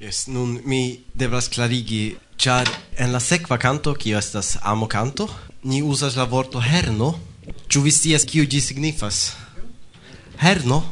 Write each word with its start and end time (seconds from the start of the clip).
Yes, 0.00 0.26
nun 0.26 0.60
mi 0.64 1.00
devas 1.14 1.48
clarigi, 1.48 2.16
char 2.36 2.68
en 2.96 3.12
la 3.12 3.20
sekva 3.20 3.58
canto, 3.58 3.94
kio 3.94 4.18
estas 4.18 4.56
amo 4.62 4.86
canto, 4.88 5.28
ni 5.62 5.82
usas 5.82 6.16
la 6.16 6.24
vorto 6.24 6.60
herno, 6.60 7.18
Ĉu 7.70 7.80
vi 7.80 7.90
scias 7.90 8.24
kio 8.26 8.44
ĝi 8.44 8.60
signifas? 8.60 9.32
Herno? 10.40 10.82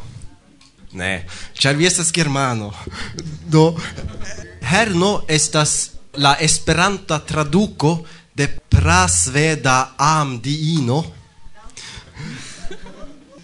Ne, 0.92 1.26
ĉar 1.58 1.76
vi 1.76 1.86
estas 1.86 2.12
germano. 2.12 2.70
Do 3.46 3.74
herno 4.62 5.22
estas 5.28 5.90
la 6.14 6.36
esperanta 6.40 7.18
traduko 7.18 7.98
de 8.34 8.46
prasveda 8.68 9.94
am 9.98 10.38
di 10.40 10.54
ino 10.78 11.02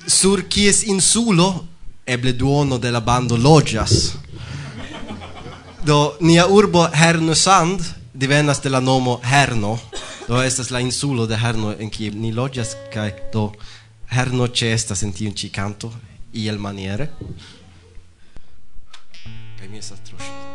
sur 0.07 0.45
kies 0.49 0.83
insulo 0.85 1.49
eble 2.07 2.33
duono 2.33 2.79
de 2.79 2.91
la 2.91 3.01
bando 3.01 3.37
loĝas. 3.37 4.24
Do 5.85 6.17
nia 6.21 6.47
urbo 6.49 6.89
Hernosand 6.89 7.81
divenas 8.15 8.63
de 8.63 8.71
la 8.71 8.81
nomo 8.81 9.21
Herno. 9.23 9.79
Do 10.29 10.41
estas 10.43 10.71
la 10.71 10.81
insulo 10.81 11.27
de 11.27 11.37
Herno 11.37 11.75
en 11.77 11.91
kie 11.93 12.09
ni 12.11 12.33
loĝas 12.33 12.73
kaj 12.95 13.11
do 13.35 13.51
Herno 14.09 14.49
ĉeestas 14.49 15.05
en 15.05 15.13
tiu 15.13 15.37
ĉi 15.37 15.53
kanto 15.53 15.93
iel 16.33 16.57
maniere. 16.57 17.11
Kaj 19.61 19.69
mi 19.69 19.77
estas 19.77 20.01
tro 20.09 20.54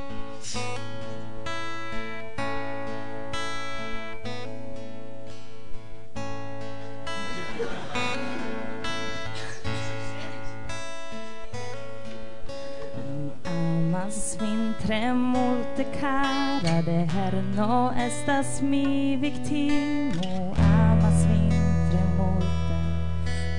amas 14.09 14.38
min 14.41 14.73
tre 14.81 15.13
multe 15.13 15.86
cara 16.02 16.81
de 16.81 17.05
herno 17.13 17.94
estas 17.95 18.62
mi 18.62 19.16
victimo. 19.22 20.53
Amas 20.58 21.25
min 21.28 21.52
tre 21.89 22.02
multe 22.17 22.75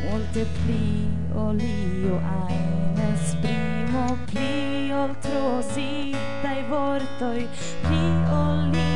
multe 0.04 0.44
pli 0.56 1.06
olio 1.36 2.18
aines 2.40 3.36
primo 3.42 4.18
pli 4.26 4.92
ol 4.92 5.14
trosita 5.22 6.52
i 6.58 6.64
vortoi 6.68 7.48
pli 7.86 8.04
olio 8.42 8.89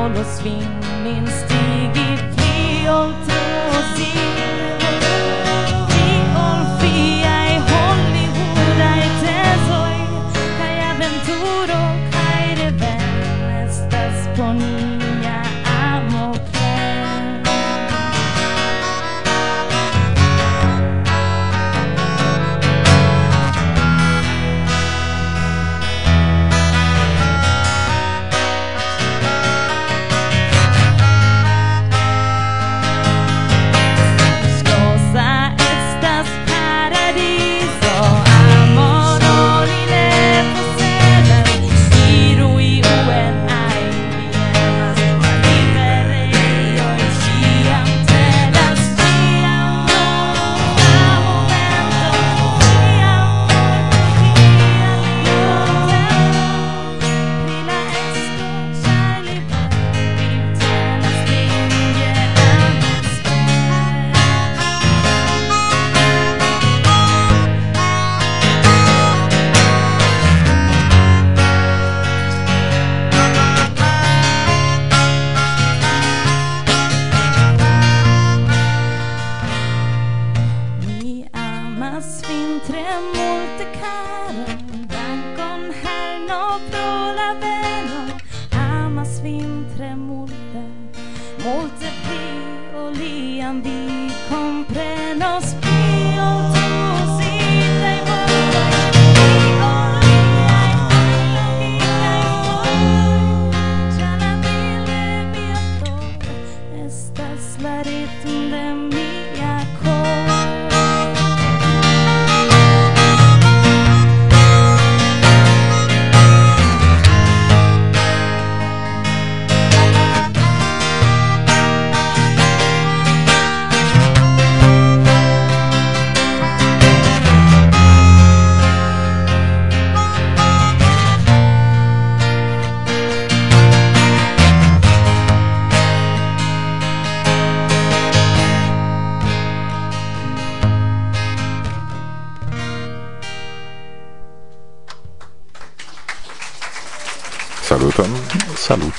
volos 0.00 0.40
vin 0.44 0.64
instigi 1.04 2.10
pli 2.32 2.88
ol 2.88 3.10
trosi 3.26 4.12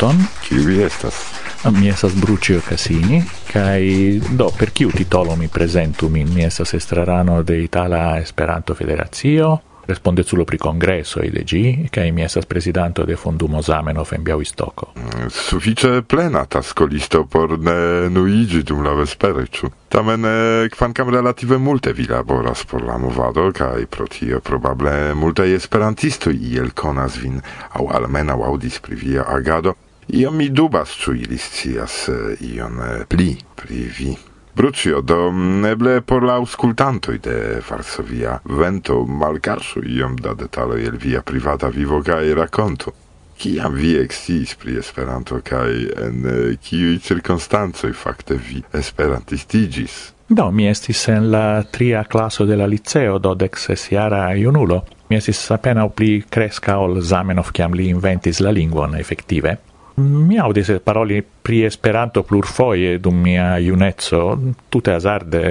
saluton. 0.01 0.25
Kiu 0.41 0.63
vi 0.65 0.83
estas? 0.83 1.13
Ah, 1.63 1.71
mi 1.71 1.89
estas 1.89 2.13
Brucio 2.13 2.61
Cassini, 2.69 3.23
kai 3.51 4.21
do 4.29 4.49
per 4.57 4.71
kiu 4.71 4.89
titolo 4.89 5.35
mi 5.35 5.47
presentu 5.47 6.09
min? 6.09 6.33
Mi 6.33 6.43
estas 6.43 6.73
estrarano 6.73 7.41
de 7.43 7.63
Itala 7.63 8.19
Esperanto 8.19 8.73
Federacio, 8.73 9.61
respondeculo 9.85 10.43
pri 10.45 10.57
congresso 10.57 11.19
de 11.19 11.43
ĝi 11.43 11.89
kai 11.91 12.11
mi 12.11 12.23
estas 12.23 12.45
prezidanto 12.45 13.05
de 13.05 13.15
Fondumo 13.15 13.61
Zamenhof 13.61 14.13
en 14.13 14.23
Białystoko. 14.23 14.93
Mm, 14.95 15.29
sufiĉe 15.29 16.01
plena 16.01 16.45
taskolisto 16.45 17.25
por 17.25 17.59
ne 17.59 18.09
nuiĝi 18.09 18.63
dum 18.63 18.83
la 18.83 18.93
vespere, 18.93 19.45
ĉu? 19.45 19.69
Tamen 19.89 20.25
eh, 20.25 20.69
kvankam 20.77 21.09
relative 21.09 21.57
multe 21.57 21.93
vi 21.93 22.07
laboras 22.09 22.65
por 22.65 22.83
la 22.83 22.97
movado 22.97 23.51
kaj 23.51 23.85
pro 23.85 24.07
tio 24.07 24.39
probable 24.39 25.13
multaj 25.13 25.53
esperantistoj 25.55 26.33
iel 26.33 26.71
konas 26.73 27.21
vin 27.21 27.41
aŭ 27.73 27.89
almenaŭ 27.99 28.41
aŭdis 28.49 28.79
pri 28.79 28.95
via 28.95 29.25
agado, 29.27 29.75
Io 30.07 30.31
mi 30.31 30.49
dubas, 30.49 30.89
ĉu 30.97 31.13
ili 31.13 31.37
scias 31.37 32.09
eh, 32.09 32.35
ion 32.41 32.79
eh, 32.79 33.05
pli 33.07 33.35
pri 33.55 33.85
vi. 33.97 34.15
Brucio, 34.53 35.01
do 35.01 35.31
mm, 35.31 35.61
neble 35.61 36.01
por 36.01 36.23
la 36.23 36.33
auscultantoi 36.33 37.19
de 37.19 37.61
Varsovia 37.69 38.39
vento 38.43 39.05
malcarsu 39.05 39.83
iom 39.85 40.15
da 40.15 40.33
detalo 40.33 40.75
el 40.75 40.97
via 40.97 41.21
privata 41.21 41.69
vivo 41.69 42.01
kaj 42.03 42.33
racconto. 42.33 42.91
Ciam 43.37 43.73
vi 43.73 43.95
exis 43.97 44.55
pri 44.55 44.77
Esperanto 44.77 45.39
kaj 45.43 45.71
en 46.05 46.25
eh, 46.25 46.57
kiuj 46.61 46.99
circunstanzoi 46.99 47.93
fakte 47.93 48.35
vi 48.35 48.63
esperantistigis? 48.73 50.11
Do, 50.27 50.51
mi 50.51 50.67
estis 50.67 51.07
en 51.07 51.31
la 51.31 51.63
tria 51.63 52.03
classo 52.03 52.45
de 52.45 52.55
la 52.55 52.65
liceo, 52.65 53.17
do 53.19 53.33
dec 53.35 53.57
sesiara 53.57 54.29
iunulo. 54.35 54.83
Mi 55.09 55.17
estis 55.17 55.41
appena 55.51 55.87
pli 55.89 56.23
cresca 56.29 56.77
ol 56.79 57.01
Zamenhof, 57.01 57.51
ciam 57.51 57.73
li 57.73 57.89
inventis 57.89 58.39
la 58.39 58.51
linguon, 58.51 58.95
effettive. 58.95 59.57
Mi 59.95 60.37
audis 60.39 60.71
paroli 60.83 61.19
pri 61.21 61.65
Esperanto 61.67 62.23
plurfoje 62.23 62.97
dum 62.97 63.17
mia 63.19 63.57
iunezzo, 63.59 64.39
tute 64.69 64.93
azarde, 64.95 65.41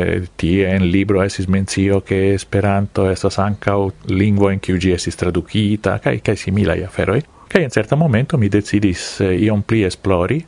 tie 0.41 0.71
en 0.75 0.87
libro 0.89 1.23
esis 1.23 1.47
mencio 1.47 2.01
che 2.01 2.33
Esperanto 2.33 3.11
estas 3.11 3.39
ankaŭ 3.39 3.91
lingvo 4.09 4.51
en 4.51 4.61
kiu 4.61 4.79
gi 4.81 4.95
esis 4.97 5.17
tradukita 5.21 5.99
kaj 6.01 6.23
cae 6.25 6.37
similai 6.37 6.81
aferoi. 6.85 7.21
Kaj 7.51 7.63
en 7.67 7.71
certa 7.71 7.97
momento 7.97 8.39
mi 8.39 8.49
decidis 8.49 9.21
eh, 9.21 9.37
iom 9.45 9.63
pli 9.63 9.85
esplori 9.85 10.41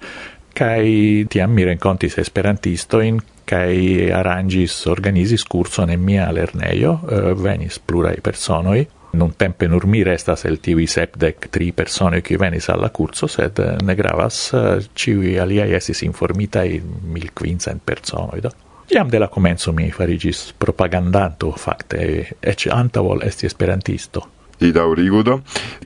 cae 0.55 1.25
tiam 1.29 1.53
mi 1.53 1.65
rencontis 1.65 2.19
esperantisto 2.19 3.01
in 3.01 3.21
cae 3.45 4.11
arrangis 4.13 4.87
organizis 4.87 5.45
curson 5.45 5.91
en 5.91 6.01
mia 6.01 6.31
lerneio, 6.33 6.93
uh, 6.93 7.13
eh, 7.13 7.33
venis 7.35 7.79
plurai 7.79 8.21
personoi 8.23 8.87
non 9.13 9.35
tempe 9.37 9.69
nur 9.69 9.87
mi 9.87 10.03
restas 10.03 10.45
el 10.45 10.61
tivi 10.61 10.87
sepdec 10.87 11.49
tri 11.51 11.73
persone 11.73 12.23
qui 12.23 12.37
venis 12.37 12.69
alla 12.69 12.91
curso, 12.91 13.27
sed 13.27 13.59
eh, 13.59 13.77
ne 13.85 13.95
gravas, 13.95 14.53
eh, 14.53 14.85
ciui 14.93 15.39
aliai 15.39 15.75
esis 15.77 16.03
informitai 16.03 16.81
mil 16.83 17.33
quincent 17.33 17.83
personoi, 17.85 18.41
do. 18.41 18.53
Iam 18.93 19.09
de 19.09 19.19
la 19.19 19.29
comenzo 19.29 19.73
mi 19.73 19.91
farigis 19.91 20.53
propagandanto, 20.59 21.53
facte, 21.53 22.37
ec 22.41 22.67
antavol 22.69 23.23
esti 23.25 23.47
esperantisto. 23.47 24.27
Li 24.63 24.71
daŭrigu 24.71 25.23
do. 25.27 25.41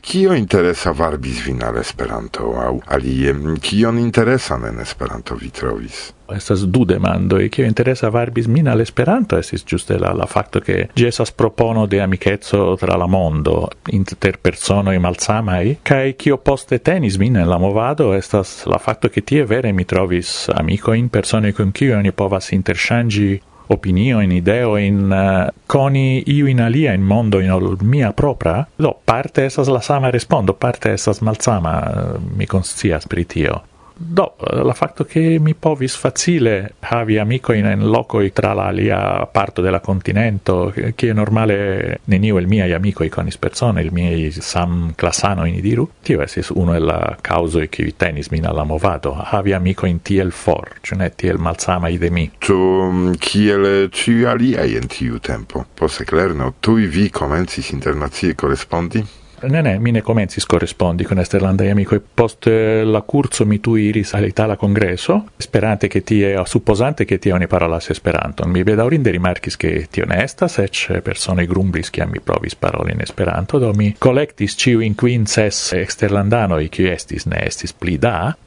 Kio 0.05 0.35
interesa 0.37 0.93
varbis 0.93 1.39
vin 1.47 1.63
al 1.65 1.79
Esperanto 1.81 2.51
au 2.61 2.77
alie 2.93 3.33
kion 3.63 3.99
interesan 3.99 4.67
en 4.69 4.81
Esperanto 4.81 5.35
vi 5.35 5.49
trovis? 5.51 6.13
Estas 6.29 6.67
du 6.67 6.85
demandoi, 6.85 7.49
Kio 7.49 7.65
interesa 7.65 8.11
varbis 8.11 8.47
min 8.47 8.69
al 8.69 8.81
Esperanto 8.85 9.39
estis 9.39 9.65
giuste 9.65 9.97
la, 9.99 10.13
la 10.13 10.27
facto 10.27 10.61
ke 10.61 10.91
gesas 10.95 11.33
propono 11.33 11.87
de 11.87 12.03
amicetso 12.03 12.77
tra 12.77 12.97
la 12.97 13.07
mondo 13.07 13.71
inter 13.97 14.39
personoi 14.43 14.99
malsamai, 14.99 15.79
cae 15.83 16.13
kio 16.13 16.37
poste 16.37 16.79
tenis 16.79 17.17
min 17.19 17.37
en 17.37 17.49
la 17.49 17.59
movado 17.59 18.13
estas 18.15 18.67
la 18.67 18.79
facto 18.79 19.09
ke 19.09 19.25
tie 19.25 19.45
vere 19.45 19.73
mi 19.73 19.85
trovis 19.85 20.51
amikojn, 20.53 21.09
persone 21.09 21.53
kun 21.53 21.73
kio 21.73 21.97
oni 21.97 22.13
povas 22.13 22.53
interchangi 22.53 23.41
opinio 23.67 24.21
in 24.21 24.31
ideo 24.31 24.77
in 24.77 25.11
uh, 25.11 25.47
eh, 25.47 25.53
coni 25.67 26.23
iu 26.27 26.47
in 26.47 26.61
alia 26.61 26.93
in 26.93 27.03
mondo 27.03 27.41
in 27.41 27.53
ol 27.53 27.77
mia 27.81 28.13
propria 28.13 28.67
do 28.77 28.97
parte 29.05 29.45
esas 29.45 29.69
la 29.69 29.81
sama 29.81 30.11
respondo 30.11 30.55
parte 30.55 30.93
esas 30.93 31.19
malsama 31.21 31.93
uh, 31.95 32.21
mi 32.37 32.47
consia 32.47 33.01
spiritio 33.01 33.63
Do, 33.99 34.35
la 34.39 34.75
fatto 34.75 35.05
che 35.05 35.39
mi 35.41 35.55
povis 35.55 35.97
facile 35.97 36.75
havi 36.81 37.17
amicoin 37.17 37.65
en 37.65 37.81
i 37.81 38.33
tra 38.33 38.53
la 38.53 38.71
lia 38.71 39.25
parto 39.25 39.63
della 39.63 39.81
continento, 39.81 40.71
che 40.95 41.09
è 41.09 41.13
normale 41.15 42.01
neniu 42.05 42.37
mia 42.47 42.77
amico 42.77 43.05
i 43.05 43.09
conis 43.09 43.39
persone, 43.39 43.81
il 43.81 43.93
miei 43.93 44.31
sam 44.31 44.93
classano 44.95 45.47
in 45.47 45.59
diru, 45.63 45.89
tio 46.03 46.21
esis 46.21 46.51
uno 46.51 46.75
el 46.75 46.85
la 46.85 47.17
che 47.21 47.69
qui 47.69 47.97
tenis 47.97 48.29
min 48.29 48.45
alla 48.45 48.65
movado, 48.65 49.15
havi 49.15 49.55
amicoin 49.55 50.03
tiel 50.03 50.31
for, 50.31 50.79
cune 50.83 51.15
tiel 51.15 51.39
malsama 51.39 51.89
ide 51.89 52.11
mi. 52.11 52.31
Tu, 52.39 52.55
mm, 52.55 53.13
kiel 53.19 53.89
ci 53.91 54.25
alia 54.25 54.65
in 54.65 54.87
tiu 54.89 55.19
tempo? 55.19 55.65
Posse 55.73 56.05
clerno, 56.05 56.55
tui 56.61 56.87
vi 56.87 57.09
comenzi 57.09 57.65
internazie 57.73 58.35
correspondi? 58.35 59.25
Ne 59.39 59.61
ne, 59.61 59.79
mi 59.79 59.91
ne 59.91 60.01
comencis 60.01 60.47
correspondi 60.47 61.05
con 61.05 61.19
Esterlanda 61.19 61.63
e 61.63 61.71
amico 61.71 61.95
e 61.95 62.01
post 62.01 62.47
eh, 62.47 62.85
la 62.85 63.03
curso 63.03 63.45
mi 63.45 63.61
tu 63.61 63.75
iris 63.75 64.15
al 64.15 64.57
congresso, 64.57 65.27
sperante 65.37 65.89
che 65.89 66.03
tie, 66.03 66.37
o 66.37 66.45
supposante 66.47 67.05
che 67.05 67.19
tie 67.19 67.33
oni 67.33 67.47
parolas 67.47 67.91
esperanto. 67.91 68.47
Mi 68.47 68.63
veda 68.63 68.85
orinde 68.85 69.11
rimarcis 69.11 69.57
che 69.57 69.89
tio 69.91 70.07
nestas, 70.07 70.59
ec 70.59 71.01
persone 71.01 71.47
grumblis 71.47 71.91
che 71.91 72.07
mi 72.07 72.21
provis 72.21 72.55
parole 72.57 72.93
in 72.93 73.01
esperanto, 73.01 73.59
do 73.59 73.73
mi 73.75 73.95
collectis 73.99 74.55
ciu 74.57 74.81
in 74.81 74.95
quinces 74.95 75.73
exterlandanoi 75.73 76.71
qui 76.71 76.89
estis 76.89 77.27
ne 77.27 77.45
estis 77.45 77.73
pli 77.73 77.99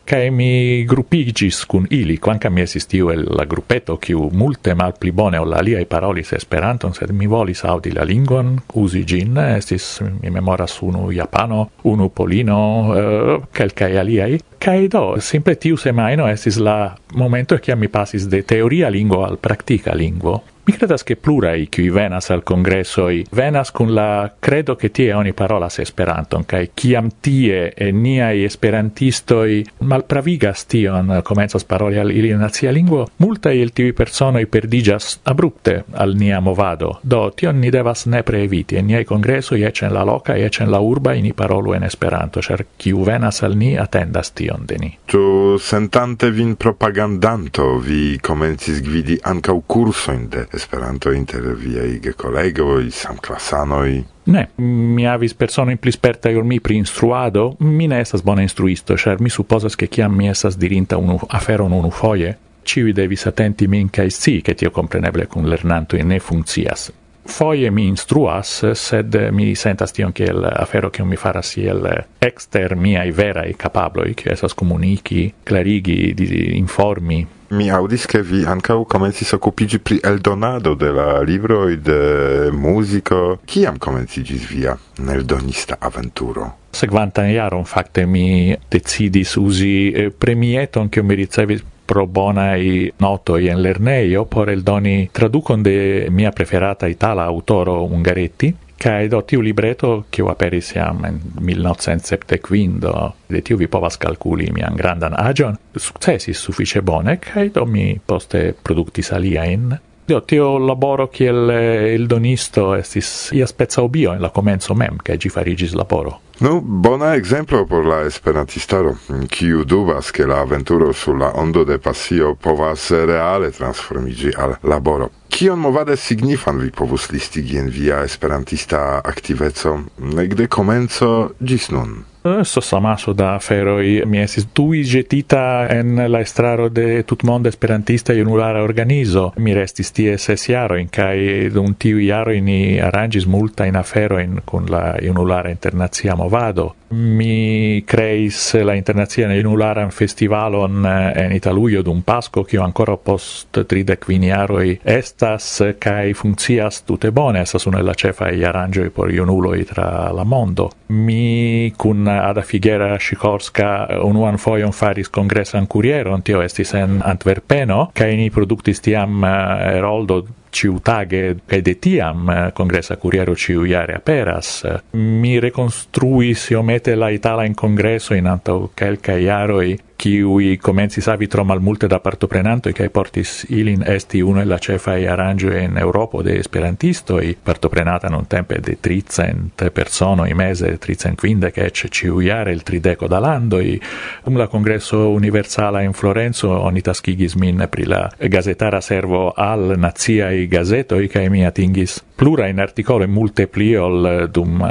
cae 0.09 0.31
mi 0.31 0.85
grupigis 0.89 1.65
cun 1.69 1.85
ili, 1.89 2.17
quancam 2.17 2.53
mi 2.53 2.63
esis 2.65 2.87
tiu 2.89 3.11
el 3.13 3.27
la 3.37 3.45
grupeto, 3.45 3.97
kiu 4.01 4.29
multe 4.33 4.73
mal 4.75 4.95
pli 4.99 5.11
bone 5.13 5.39
ol 5.39 5.53
aliai 5.53 5.85
parolis 5.85 6.33
esperanton, 6.33 6.95
sed 6.97 7.13
mi 7.13 7.27
volis 7.29 7.61
audi 7.69 7.93
la 7.93 8.05
lingon, 8.09 8.55
usi 8.81 9.03
gin, 9.05 9.37
estis, 9.43 9.99
mi 10.01 10.33
memoras 10.33 10.79
unu 10.81 11.11
japano, 11.13 11.67
unu 11.91 12.09
polino, 12.09 12.59
eh, 12.95 13.35
uh, 13.35 13.47
calcae 13.53 13.99
aliai, 14.01 14.39
cae 14.57 14.87
do, 14.89 15.03
simple 15.21 15.55
tiu 15.61 15.77
semaino 15.77 16.27
estis 16.27 16.57
la 16.57 16.95
momento 17.13 17.57
che 17.57 17.75
mi 17.75 17.87
pasis 17.87 18.27
de 18.27 18.43
teoria 18.43 18.89
lingo 18.89 19.23
al 19.25 19.37
practica 19.37 19.93
lingo, 19.93 20.41
Mi 20.69 20.75
credas 20.75 21.01
che 21.01 21.15
plurai 21.15 21.67
qui 21.67 21.89
venas 21.89 22.29
al 22.29 22.43
congressoi 22.43 23.25
venas 23.31 23.71
con 23.71 23.91
la 23.91 24.35
credo 24.37 24.75
che 24.75 24.91
tie 24.91 25.13
oni 25.13 25.33
parolas 25.33 25.79
esperanton 25.79 26.45
kai 26.45 26.69
kiam 26.75 27.09
tie 27.19 27.73
e 27.73 27.91
nia 27.91 28.31
esperantisto 28.31 29.45
i 29.45 29.65
malpravigas 29.79 30.67
tion 30.67 31.21
comenzas 31.23 31.63
paroli 31.63 31.97
al 31.97 32.11
ili 32.11 32.29
nazia 32.35 32.69
lingvo 32.69 33.07
multa 33.15 33.51
il 33.51 33.73
tivi 33.73 33.95
i 33.97 34.45
perdigas 34.45 35.19
abrupte 35.23 35.85
al 35.93 36.13
nia 36.13 36.39
movado. 36.39 36.99
Do 37.01 37.31
tion 37.33 37.57
ni 37.57 37.71
devas 37.71 38.05
nepre 38.05 38.37
previti 38.37 38.75
e 38.75 38.81
nia 38.83 39.03
congresso 39.03 39.55
i 39.55 39.63
ecen 39.63 39.91
la 39.91 40.03
loca 40.03 40.35
i 40.35 40.43
ecen 40.43 40.69
la 40.69 40.77
urba 40.77 41.13
ini 41.13 41.33
parolu 41.33 41.73
en 41.73 41.81
esperanto 41.81 42.41
cer 42.41 42.67
kiu 42.77 43.03
venas 43.03 43.41
al 43.41 43.57
ni 43.57 43.75
attendas 43.75 44.33
tion 44.33 44.67
de 44.67 44.77
ni. 44.77 44.97
Tu 45.05 45.57
sentante 45.57 46.29
vin 46.29 46.55
propagandanto 46.55 47.79
vi 47.79 48.19
comencis 48.21 48.83
gvidi 48.83 49.17
anca 49.23 49.51
curso 49.65 50.11
in 50.11 50.29
de 50.29 50.45
Esperanto 50.59 51.11
inter 51.15 51.45
viaj 51.55 51.99
gekolegoj, 52.03 52.89
samklasanoj? 52.91 53.91
Ne, 54.25 54.41
mi 54.57 55.05
havis 55.07 55.35
in 55.71 55.77
pli 55.77 55.91
spertaj 55.91 56.35
ol 56.35 56.43
mi 56.43 56.59
pri 56.59 56.75
instruado, 56.75 57.55
mi 57.59 57.87
ne 57.87 58.01
estas 58.01 58.21
bona 58.23 58.41
instruisto, 58.41 58.97
ĉar 58.97 59.21
mi 59.21 59.29
supozas 59.29 59.75
ke 59.75 59.87
kiam 59.87 60.17
mi 60.17 60.27
estas 60.27 60.57
dirinta 60.57 60.97
unu 60.97 61.17
aferon 61.29 61.73
unufoje, 61.73 62.35
ĉiuj 62.63 62.93
devis 62.93 63.25
atenti 63.27 63.67
min 63.67 63.89
kaj 63.89 64.09
scii, 64.09 64.41
ke 64.41 64.53
tio 64.53 64.69
kompreneble 64.69 65.25
kun 65.25 65.47
lernantoj 65.49 66.03
ne 66.03 66.19
funkcias 66.19 66.91
foie 67.29 67.69
mi 67.71 67.87
instruas, 67.87 68.65
sed 68.73 69.15
mi 69.31 69.55
sentas 69.55 69.93
tion 69.95 70.11
kiel 70.11 70.43
afero 70.43 70.89
che 70.89 71.03
mi 71.03 71.15
faras 71.15 71.55
iel 71.57 71.87
ekster 72.19 72.75
miaj 72.75 73.11
veraj 73.15 73.55
che 73.55 73.69
kiu 74.15 74.31
estas 74.31 74.53
komuniki, 74.53 75.33
di 75.43 76.57
informi, 76.57 77.27
mi 77.49 77.69
audis 77.69 78.05
che 78.05 78.21
vi 78.21 78.43
ancau 78.43 78.85
comencis 78.85 79.31
occupigi 79.31 79.79
pri 79.79 79.99
eldonado 80.03 80.75
de 80.75 80.91
la 80.91 81.21
libroj 81.21 81.77
de 81.81 82.49
musico. 82.51 83.39
Ciam 83.45 83.77
comencigis 83.77 84.45
via 84.45 84.77
eldonista 85.07 85.77
aventuro? 85.79 86.57
Sekvantan 86.69 87.29
iarum, 87.29 87.63
facte, 87.63 88.05
mi 88.05 88.55
decidis 88.69 89.35
uzi 89.35 89.91
eh, 89.91 90.11
premieton 90.11 90.89
che 90.89 91.01
mi 91.01 91.15
ricevis 91.15 91.63
pro 91.89 92.05
bonai 92.05 92.91
notoi 93.01 93.49
en 93.49 93.63
lerneio 93.65 94.25
por 94.29 94.49
eldoni 94.49 95.09
traducon 95.11 95.63
de 95.65 96.07
mia 96.09 96.31
preferata 96.31 96.87
itala 96.87 97.25
autoro 97.25 97.83
Ungaretti, 97.83 98.53
Kai 98.79 99.09
do 99.09 99.25
tiu 99.27 99.41
libreto, 99.41 100.05
che 100.09 100.23
aperis 100.23 100.69
iam 100.71 101.03
en 101.03 101.17
1975, 101.35 102.93
de 103.27 103.41
tiu 103.41 103.57
vi 103.59 103.67
povas 103.67 103.97
calculi 103.99 104.47
mian 104.55 104.77
grandan 104.79 105.17
agion, 105.19 105.57
successis 105.75 106.39
suffice 106.39 106.79
bone, 106.81 107.17
kai 107.19 107.49
do 107.51 107.65
mi 107.65 107.99
poste 107.99 108.53
productis 108.63 109.11
aliaen 109.11 109.73
Do, 110.09 110.23
tio 110.25 110.57
laboro 110.57 111.05
kiel 111.07 111.51
eh, 111.53 111.93
il 111.93 112.07
donisto 112.07 112.71
estis 112.73 113.29
ia 113.37 113.45
spezza 113.45 113.83
obio 113.83 114.15
en 114.15 114.23
la 114.23 114.31
comenzo 114.33 114.73
mem, 114.73 114.97
che 115.03 115.17
gi 115.17 115.29
farigis 115.29 115.75
laboro. 115.77 116.21
Nu, 116.39 116.61
bona 116.61 117.13
exemplo 117.13 117.65
por 117.65 117.85
la 117.85 117.99
esperantistaro, 118.07 118.97
kiu 119.27 119.63
dubas 119.63 120.09
che 120.09 120.25
la 120.25 120.39
aventuro 120.39 120.93
sulla 120.93 121.35
ondo 121.35 121.63
de 121.63 121.77
pasio 121.77 122.33
povas 122.33 122.89
reale 122.89 123.51
transformigi 123.51 124.33
al 124.33 124.57
laboro. 124.61 125.11
Kion 125.27 125.59
movade 125.59 125.95
signifan 125.95 126.57
vi 126.57 126.71
povus 126.71 127.11
listigi 127.11 127.57
en 127.57 127.69
via 127.69 128.01
esperantista 128.03 129.03
activeco, 129.03 129.83
negde 129.97 130.47
comenzo 130.47 131.35
gis 131.37 131.69
nun? 131.69 132.08
Eh, 132.23 132.41
Estas 132.41 132.73
amaso 132.73 133.13
da 133.13 133.39
feroi 133.39 134.03
Mi 134.05 134.19
esis 134.19 134.47
tui 134.53 134.83
jetita 134.83 135.67
en 135.71 135.95
la 136.11 136.19
estraro 136.19 136.67
de 136.69 137.03
tut 137.03 137.23
mondo 137.23 137.49
esperantista 137.49 138.13
junulara 138.13 138.63
organizo. 138.63 139.31
Mi 139.37 139.53
restis 139.53 139.91
tie 139.91 140.17
ses 140.17 140.49
jarojn 140.49 140.89
kaj 140.91 141.49
dun 141.53 141.75
tiu 141.79 142.01
jaroj 142.03 142.41
ni 142.41 142.59
in 142.75 142.81
afero 142.81 143.79
aferojn 143.79 144.41
con 144.45 144.65
la 144.69 144.95
unulara 145.09 145.49
internazia 145.49 146.15
movado 146.15 146.75
mi 146.89 147.83
creis 147.85 148.53
la 148.63 148.73
internazia 148.73 149.31
in 149.33 149.45
ularan 149.45 149.91
festivalon 149.91 150.85
eh, 150.85 151.23
en 151.25 151.31
Italuio 151.31 151.81
d'un 151.81 152.01
Pasco, 152.01 152.43
kio 152.43 152.63
ancora 152.63 152.97
post 152.97 153.61
tridec 153.67 154.07
viniaroi 154.07 154.79
estas, 154.83 155.61
cae 155.79 156.13
funccias 156.13 156.83
tute 156.83 157.11
bone, 157.11 157.41
estas 157.41 157.65
una 157.65 157.81
la 157.83 157.93
cefai 157.93 158.43
arangioi 158.43 158.89
por 158.89 159.09
unulo 159.09 159.53
tra 159.65 160.11
la 160.11 160.23
mondo. 160.23 160.71
Mi 160.87 161.73
cun 161.77 162.07
Ada 162.07 162.41
Figuera 162.41 162.97
Sikorska 162.99 163.87
unuan 164.03 164.37
foion 164.37 164.71
faris 164.71 165.09
congressan 165.09 165.67
curieron, 165.67 166.21
tio 166.21 166.41
estis 166.41 166.73
en 166.73 167.01
Antwerpeno, 167.03 167.91
cae 167.93 168.15
ni 168.15 168.29
productis 168.29 168.81
tiam 168.81 169.23
eh, 169.23 169.77
Eroldo 169.77 170.25
ciutage 170.49 171.35
kai 171.45 171.61
de 171.61 171.75
tiam 171.79 172.29
eh, 172.29 172.51
congressa 172.53 172.97
curiero 172.97 173.35
ciu 173.35 173.63
iare 173.65 173.95
aperas 173.95 174.63
eh, 174.63 174.81
mi 174.97 175.39
reconstruis 175.39 176.49
iomete 176.49 176.95
la 176.95 177.09
itala 177.09 177.45
in 177.45 177.53
congresso 177.53 178.13
in 178.13 178.25
anto 178.25 178.71
calca 178.73 179.17
iaroi 179.17 179.77
qui 179.99 180.57
comenzi 180.61 181.01
savi 181.01 181.27
tro 181.27 181.43
malmulte 181.43 181.85
da 181.85 181.99
partoprenanto 181.99 182.69
e 182.69 182.71
che 182.71 182.89
portis 182.89 183.45
ilin 183.49 183.83
esti 183.85 184.21
uno 184.21 184.39
el 184.39 184.47
la 184.47 184.57
e 184.95 185.07
arrangio 185.07 185.51
in 185.51 185.75
Europa 185.75 186.21
de 186.21 186.39
esperantistoj 186.39 187.35
partoprenata 187.43 188.07
nuntempe 188.07 188.61
de 188.61 188.77
tricent 188.79 189.69
persone 189.71 190.29
i 190.29 190.33
mese 190.33 190.77
tricent 190.77 191.17
kvindek 191.17 191.69
ci 191.71 192.07
uiare 192.07 192.53
il 192.53 192.63
trideco 192.63 193.07
da 193.07 193.19
landoj 193.19 193.77
dum 194.23 194.37
la 194.37 194.47
congresso 194.47 195.09
universale 195.09 195.83
in 195.83 195.91
Florenzo 195.91 196.47
oni 196.47 196.79
taskigis 196.79 197.33
min 197.33 197.67
pri 197.69 197.83
la 197.83 198.09
gazetara 198.17 198.79
servo 198.79 199.33
al 199.35 199.73
nazia 199.75 200.31
i 200.31 200.47
gazeto 200.47 200.97
i 200.97 201.09
che 201.09 201.27
mi 201.27 201.45
atingis 201.45 202.01
plurajn 202.15 202.59
artikolojn 202.59 203.11
multe 203.11 203.47
pli 203.47 203.75
ol 203.75 204.29
dum 204.31 204.65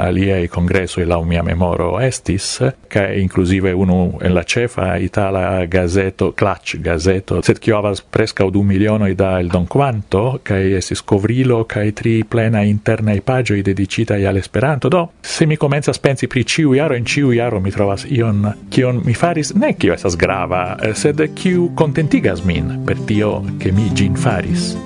congresso 0.49 1.01
e 1.01 1.05
la 1.05 1.21
mia 1.23 1.43
memoro 1.43 1.99
estis 1.99 2.73
che 2.87 3.13
inclusive 3.15 3.71
uno 3.71 4.17
en 4.21 4.33
la 4.33 4.43
cefa 4.43 4.95
itala 4.97 5.18
la 5.27 5.65
gazeto 5.65 6.31
Clutch 6.31 6.79
gazeto 6.79 7.41
sed 7.43 7.59
kio 7.59 7.75
avas 7.81 7.99
preskaŭ 7.99 8.47
du 8.55 8.63
milionoj 8.63 9.11
da 9.19 9.31
il 9.43 9.51
don 9.51 9.67
quanto 9.67 10.39
che 10.41 10.77
es 10.77 10.93
scovrilo 10.95 11.65
che 11.65 11.91
tri 11.91 12.23
plena 12.23 12.61
interna 12.61 13.11
i 13.11 13.21
pagio 13.21 13.53
i 13.53 13.61
dedicita 13.61 14.15
al 14.15 14.37
Esperanto. 14.37 14.87
Do 14.87 15.11
se 15.19 15.45
mi 15.45 15.57
comenza 15.57 15.91
spensi 15.91 16.27
pri 16.27 16.45
ciu 16.45 16.71
iaro 16.73 16.95
en 16.95 17.05
ciu 17.05 17.31
iaro 17.31 17.59
mi 17.59 17.71
trovas 17.71 18.05
ion 18.07 18.55
kion 18.69 19.01
mi 19.03 19.13
faris. 19.13 19.51
Ne 19.51 19.75
kio 19.75 19.93
esas 19.93 20.15
grava 20.15 20.77
sed 20.93 21.33
kiu 21.33 21.73
contentigas 21.73 22.41
min 22.41 22.83
per 22.85 22.97
tio 22.99 23.43
che 23.57 23.71
mi 23.71 23.91
gin 23.93 24.15
faris. 24.15 24.77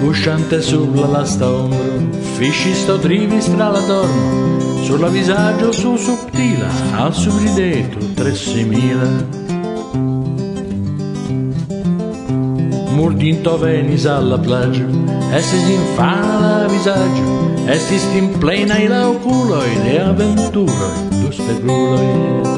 Cusciante 0.00 0.60
sulla 0.60 1.06
lasta 1.06 1.48
ombro, 1.48 2.10
fisci 2.34 2.74
sto 2.74 2.98
trivis 2.98 3.46
tra 3.54 3.68
la 3.68 3.80
torno, 3.84 4.58
sulla 4.82 5.08
visaggio 5.08 5.70
su 5.70 5.96
subtila, 5.96 6.68
al 6.96 7.14
subridetto 7.14 8.12
tressimila. 8.14 9.41
murdinto 13.02 13.58
venis 13.58 14.04
alla 14.06 14.38
plagio, 14.38 14.86
estis 15.34 15.64
infana 15.74 16.68
visaggio, 16.70 17.34
estis 17.74 18.06
in 18.14 18.30
plena 18.38 18.78
i 18.78 18.86
la 18.86 19.08
oculoi 19.10 19.74
de 19.82 19.98
aventuroi, 20.06 20.94
du 21.18 21.34
speguloi. 21.34 22.51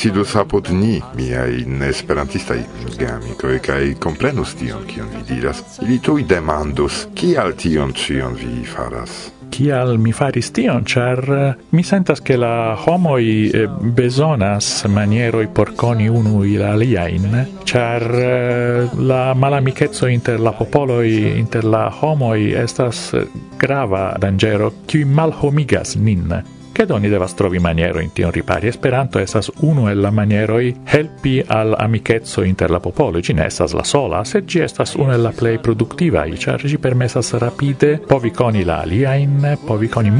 sidus 0.00 0.32
apud 0.36 0.70
ni, 0.72 0.94
miai 1.12 1.64
neesperantistai 1.68 2.62
gamicoi, 2.96 3.58
cae 3.60 3.90
comprenus 4.00 4.54
tion 4.56 4.86
kion 4.88 5.10
vi 5.12 5.20
diras, 5.28 5.60
ili 5.84 5.98
tui 6.00 6.22
demandus, 6.24 7.02
kial 7.14 7.52
tion 7.52 7.92
cion 7.92 8.32
vi 8.38 8.64
faras? 8.64 9.26
Kial 9.52 9.98
mi 10.00 10.14
faris 10.16 10.48
tion, 10.56 10.86
char 10.88 11.20
eh, 11.36 11.50
mi 11.76 11.82
sentas 11.84 12.22
che 12.24 12.38
la 12.40 12.78
homoi 12.80 13.50
eh, 13.50 13.66
besonas 13.68 14.86
manieroi 14.88 15.50
por 15.52 15.74
coni 15.76 16.08
unu 16.08 16.44
il 16.48 16.62
aliain, 16.64 17.36
char 17.64 18.06
eh, 18.20 18.88
la 18.96 19.34
malamicezzo 19.34 20.06
inter 20.06 20.40
la 20.40 20.54
popoloi, 20.56 21.36
inter 21.36 21.64
la 21.64 21.90
homoi, 22.00 22.54
estas 22.54 23.12
grava 23.58 24.14
dangero, 24.18 24.72
qui 24.86 25.04
malhomigas 25.04 25.96
nin 25.96 26.58
sed 26.80 26.90
oni 26.96 27.10
devas 27.12 27.34
trovi 27.36 27.58
manieroin 27.60 28.08
tion 28.10 28.32
ripari. 28.32 28.68
Esperanto 28.68 29.20
esas 29.20 29.50
uno 29.60 29.90
el 29.90 30.00
la 30.00 30.10
manieroi 30.10 30.74
helpi 30.86 31.42
al 31.46 31.74
amicetso 31.78 32.42
inter 32.42 32.70
la 32.70 32.80
popolo, 32.80 33.20
ci 33.20 33.34
esas 33.36 33.74
la 33.74 33.84
sola, 33.84 34.24
sed 34.24 34.46
gi 34.46 34.60
estas 34.60 34.94
uno 34.94 35.12
el 35.12 35.22
la 35.22 35.30
plei 35.30 35.58
productivai, 35.58 36.38
char 36.38 36.64
gi 36.64 36.78
permesas 36.78 37.34
rapide 37.34 37.98
povi 37.98 38.30
coni 38.30 38.64
la 38.64 38.80
aliaen, 38.80 39.58
povi 39.66 39.88
coni 39.88 40.10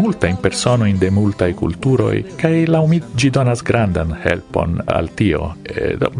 persono 0.40 0.84
in 0.84 0.98
de 0.98 1.10
i 1.48 1.54
culturoi, 1.54 2.24
cae 2.36 2.66
laumit 2.66 3.04
gi 3.14 3.30
donas 3.30 3.62
grandan 3.62 4.18
helpon 4.22 4.82
al 4.84 5.14
tio. 5.14 5.56
E, 5.62 5.96
do, 5.96 6.12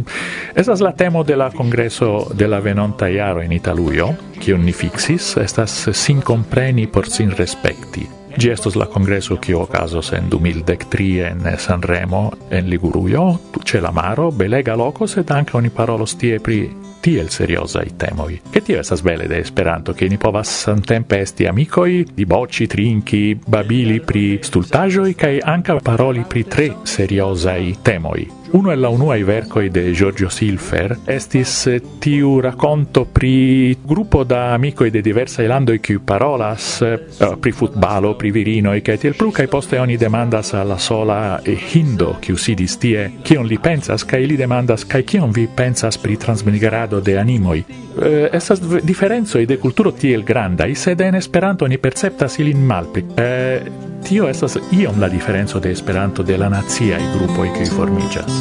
esas 0.54 0.80
la 0.80 0.92
temo 0.92 1.22
de 1.22 1.36
la 1.36 1.50
congresso 1.50 2.30
de 2.32 2.46
la 2.46 2.60
venonta 2.60 3.08
iaro 3.08 3.42
in 3.42 3.52
Italuio, 3.52 4.16
che 4.38 4.56
ni 4.56 4.72
fixis, 4.72 5.36
estas 5.36 5.90
sin 5.92 6.22
compreni 6.22 6.86
por 6.86 7.08
sin 7.08 7.30
respecti. 7.36 8.19
Gi 8.40 8.48
estos 8.48 8.74
la 8.74 8.86
congresso 8.86 9.36
che 9.36 9.52
ocasos 9.52 10.12
en 10.12 10.26
2013 10.30 11.26
en 11.26 11.58
Sanremo, 11.58 12.32
en 12.48 12.68
Ligurujo, 12.68 13.38
c'è 13.62 13.80
la 13.80 13.90
maro, 13.90 14.30
belega 14.30 14.74
loco, 14.74 15.04
sed 15.04 15.28
anche 15.28 15.56
oni 15.56 15.68
parolos 15.68 16.16
tie 16.16 16.40
pri 16.40 16.74
tiel 17.00 17.28
i 17.28 17.96
temoi. 17.96 18.40
Che 18.48 18.62
tio 18.62 18.78
esas 18.78 19.02
bele 19.02 19.26
de 19.26 19.36
Esperanto, 19.40 19.92
che 19.92 20.08
ni 20.08 20.16
povas 20.16 20.48
samtempe 20.48 21.18
esti 21.18 21.44
amicoi, 21.44 22.06
di 22.14 22.24
bocci, 22.24 22.66
trinchi, 22.66 23.38
babili 23.46 24.00
pri 24.00 24.38
stultajoi, 24.40 25.14
cae 25.14 25.40
anca 25.40 25.74
paroli 25.74 26.24
pri 26.26 26.46
tre 26.46 26.76
seriosa 26.84 27.56
i 27.56 27.76
temoi. 27.82 28.39
Uno 28.52 28.72
el 28.72 28.80
la 28.80 28.88
unuae 28.88 29.22
vercoi 29.22 29.68
de 29.70 29.92
Giorgio 29.92 30.28
Silfer 30.28 30.98
estis 31.04 31.66
eh, 31.66 31.80
tiu 32.00 32.40
racconto 32.40 33.04
pri 33.04 33.76
gruppo 33.80 34.24
da 34.24 34.54
amicoi 34.54 34.90
de 34.90 35.00
diversa 35.00 35.42
ilando 35.42 35.72
qui 35.78 36.00
parolas 36.00 36.80
uh, 36.80 37.38
pri 37.38 37.52
futbalo, 37.52 38.16
pri 38.16 38.32
virino 38.32 38.72
e 38.72 38.82
che 38.82 38.98
tiel 38.98 39.14
plu, 39.14 39.30
kai 39.30 39.46
poste 39.46 39.78
oni 39.78 39.96
demandas 39.96 40.52
alla 40.52 40.78
sola 40.78 41.40
e 41.42 41.56
hindo 41.72 42.18
qui 42.20 42.36
sidis 42.36 42.76
tie 42.76 43.12
on 43.36 43.46
li 43.46 43.58
pensas, 43.58 44.04
kai 44.04 44.26
li 44.26 44.34
demandas 44.34 44.84
cae 44.84 45.04
on 45.20 45.30
vi 45.30 45.46
pensas 45.46 45.96
pri 45.96 46.16
transmigrado 46.16 46.98
de 46.98 47.18
animoi. 47.18 47.64
Uh, 47.94 48.28
estas 48.32 48.58
differenzoi 48.82 49.46
de 49.46 49.58
culturo 49.58 49.92
tiel 49.92 50.24
i 50.66 50.74
sed 50.74 51.00
en 51.00 51.14
Esperanto 51.14 51.66
ni 51.66 51.78
perceptas 51.78 52.38
ilin 52.38 52.66
malpli. 52.66 53.06
Uh, 53.10 53.89
Tio 54.04 54.28
estas 54.28 54.56
iom 54.72 55.00
la 55.00 55.08
diferenco 55.08 55.60
de 55.60 55.72
Esperanto 55.72 56.22
de 56.22 56.38
la 56.38 56.48
naciaj 56.48 57.00
grupoj 57.14 57.48
kiuj 57.54 57.68
formiĝas. 57.76 58.32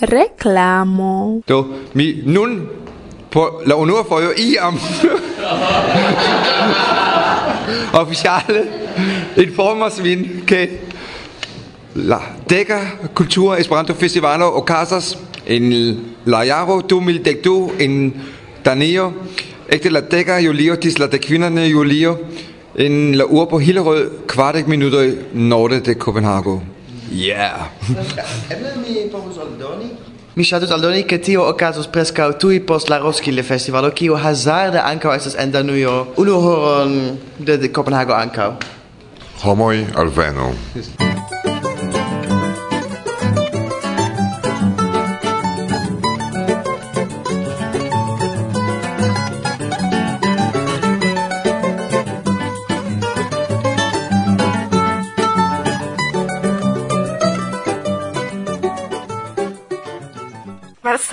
Reklamo. 0.00 1.40
Do, 1.46 1.66
mi 1.94 2.22
nun 2.24 2.68
por 3.30 3.62
la 3.66 3.76
unua 3.76 4.04
fojo 4.04 4.32
iam 4.36 4.78
officielle 7.92 8.66
informersvin, 9.36 10.42
que 10.46 10.68
la 11.94 12.18
dækker 12.50 12.80
kultur 13.14 13.54
Esperanto 13.54 13.94
Festivalo 13.94 14.56
okazas 14.56 15.18
en 15.46 15.72
la 16.24 16.44
jaro 16.44 16.80
2012 16.80 17.80
en 17.80 18.14
Danio, 18.64 19.12
ægte 19.72 19.88
la 19.88 20.00
dækker 20.00 20.38
julio 20.38 20.76
til 20.76 20.94
la 20.98 21.06
dækvinderne 21.06 21.66
julio, 21.66 22.16
en 22.76 23.14
la 23.14 23.24
ur 23.24 23.58
Hillerød, 23.58 24.10
kvart 24.28 24.68
minutter 24.68 25.02
i 25.02 25.14
norte 25.32 25.80
de 25.80 25.94
Copenhagen. 25.94 26.62
Yeah. 27.12 27.70
Emma 28.50 28.68
mi 28.76 29.08
pomos 29.12 29.38
aldoni? 29.38 29.90
Mi 30.34 30.42
ŝatus 30.42 30.72
aldoni 30.74 31.04
ke 31.06 31.20
tio 31.22 31.44
okazos 31.46 31.86
preskaŭ 31.94 32.32
tuj 32.42 32.56
post 32.66 32.90
la 32.90 32.98
Roskilde 32.98 33.44
Festivalo, 33.46 33.92
kiu 33.94 34.18
hazarde 34.18 34.82
ankaŭ 34.82 35.14
estas 35.14 35.38
en 35.38 35.54
Danujo, 35.54 35.94
unu 36.18 36.40
horon 36.42 36.96
de, 37.38 37.54
de 37.54 37.70
Kopenhago 37.70 38.18
ankaŭ. 38.18 38.50
Homoj 39.44 39.84
alvenu. 39.94 40.50
Yes. 40.74 40.90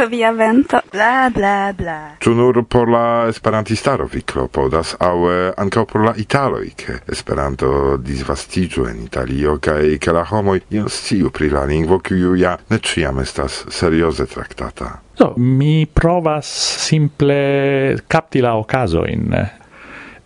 via 0.06 0.32
vento, 0.32 0.80
bla 0.92 1.30
bla 1.34 1.74
bla. 1.78 1.98
Ĉu 2.22 2.34
nur 2.36 2.64
por 2.70 2.90
la 2.90 3.28
esperantistaro 3.30 4.08
vi 4.12 4.22
klopodas, 4.22 4.96
aŭ 5.00 5.16
eh, 5.30 5.54
ankaŭ 5.62 5.86
por 5.90 6.06
la 6.06 6.16
italoj, 6.18 6.66
ke 6.78 7.00
Esperanto 7.12 7.98
disvastiĝu 7.98 8.88
en 8.90 9.04
Italio 9.06 9.58
kaj 9.62 9.98
ke 10.02 10.14
la 10.16 10.26
homoj 10.30 10.60
ion 10.70 10.90
sciu 10.90 11.32
pri 11.32 11.50
la 11.54 11.66
lingvo, 11.70 12.00
kiu 12.00 12.36
ja 12.40 12.58
ne 12.70 12.80
ĉiam 12.80 13.20
estas 13.24 13.66
serioze 13.70 14.26
traktata? 14.26 14.92
Do, 15.18 15.34
mi 15.38 15.86
provas 15.86 16.50
simple 16.82 17.98
capti 18.08 18.42
la 18.42 18.56
okazo 18.58 19.06
in 19.10 19.34
eh, 19.34 19.61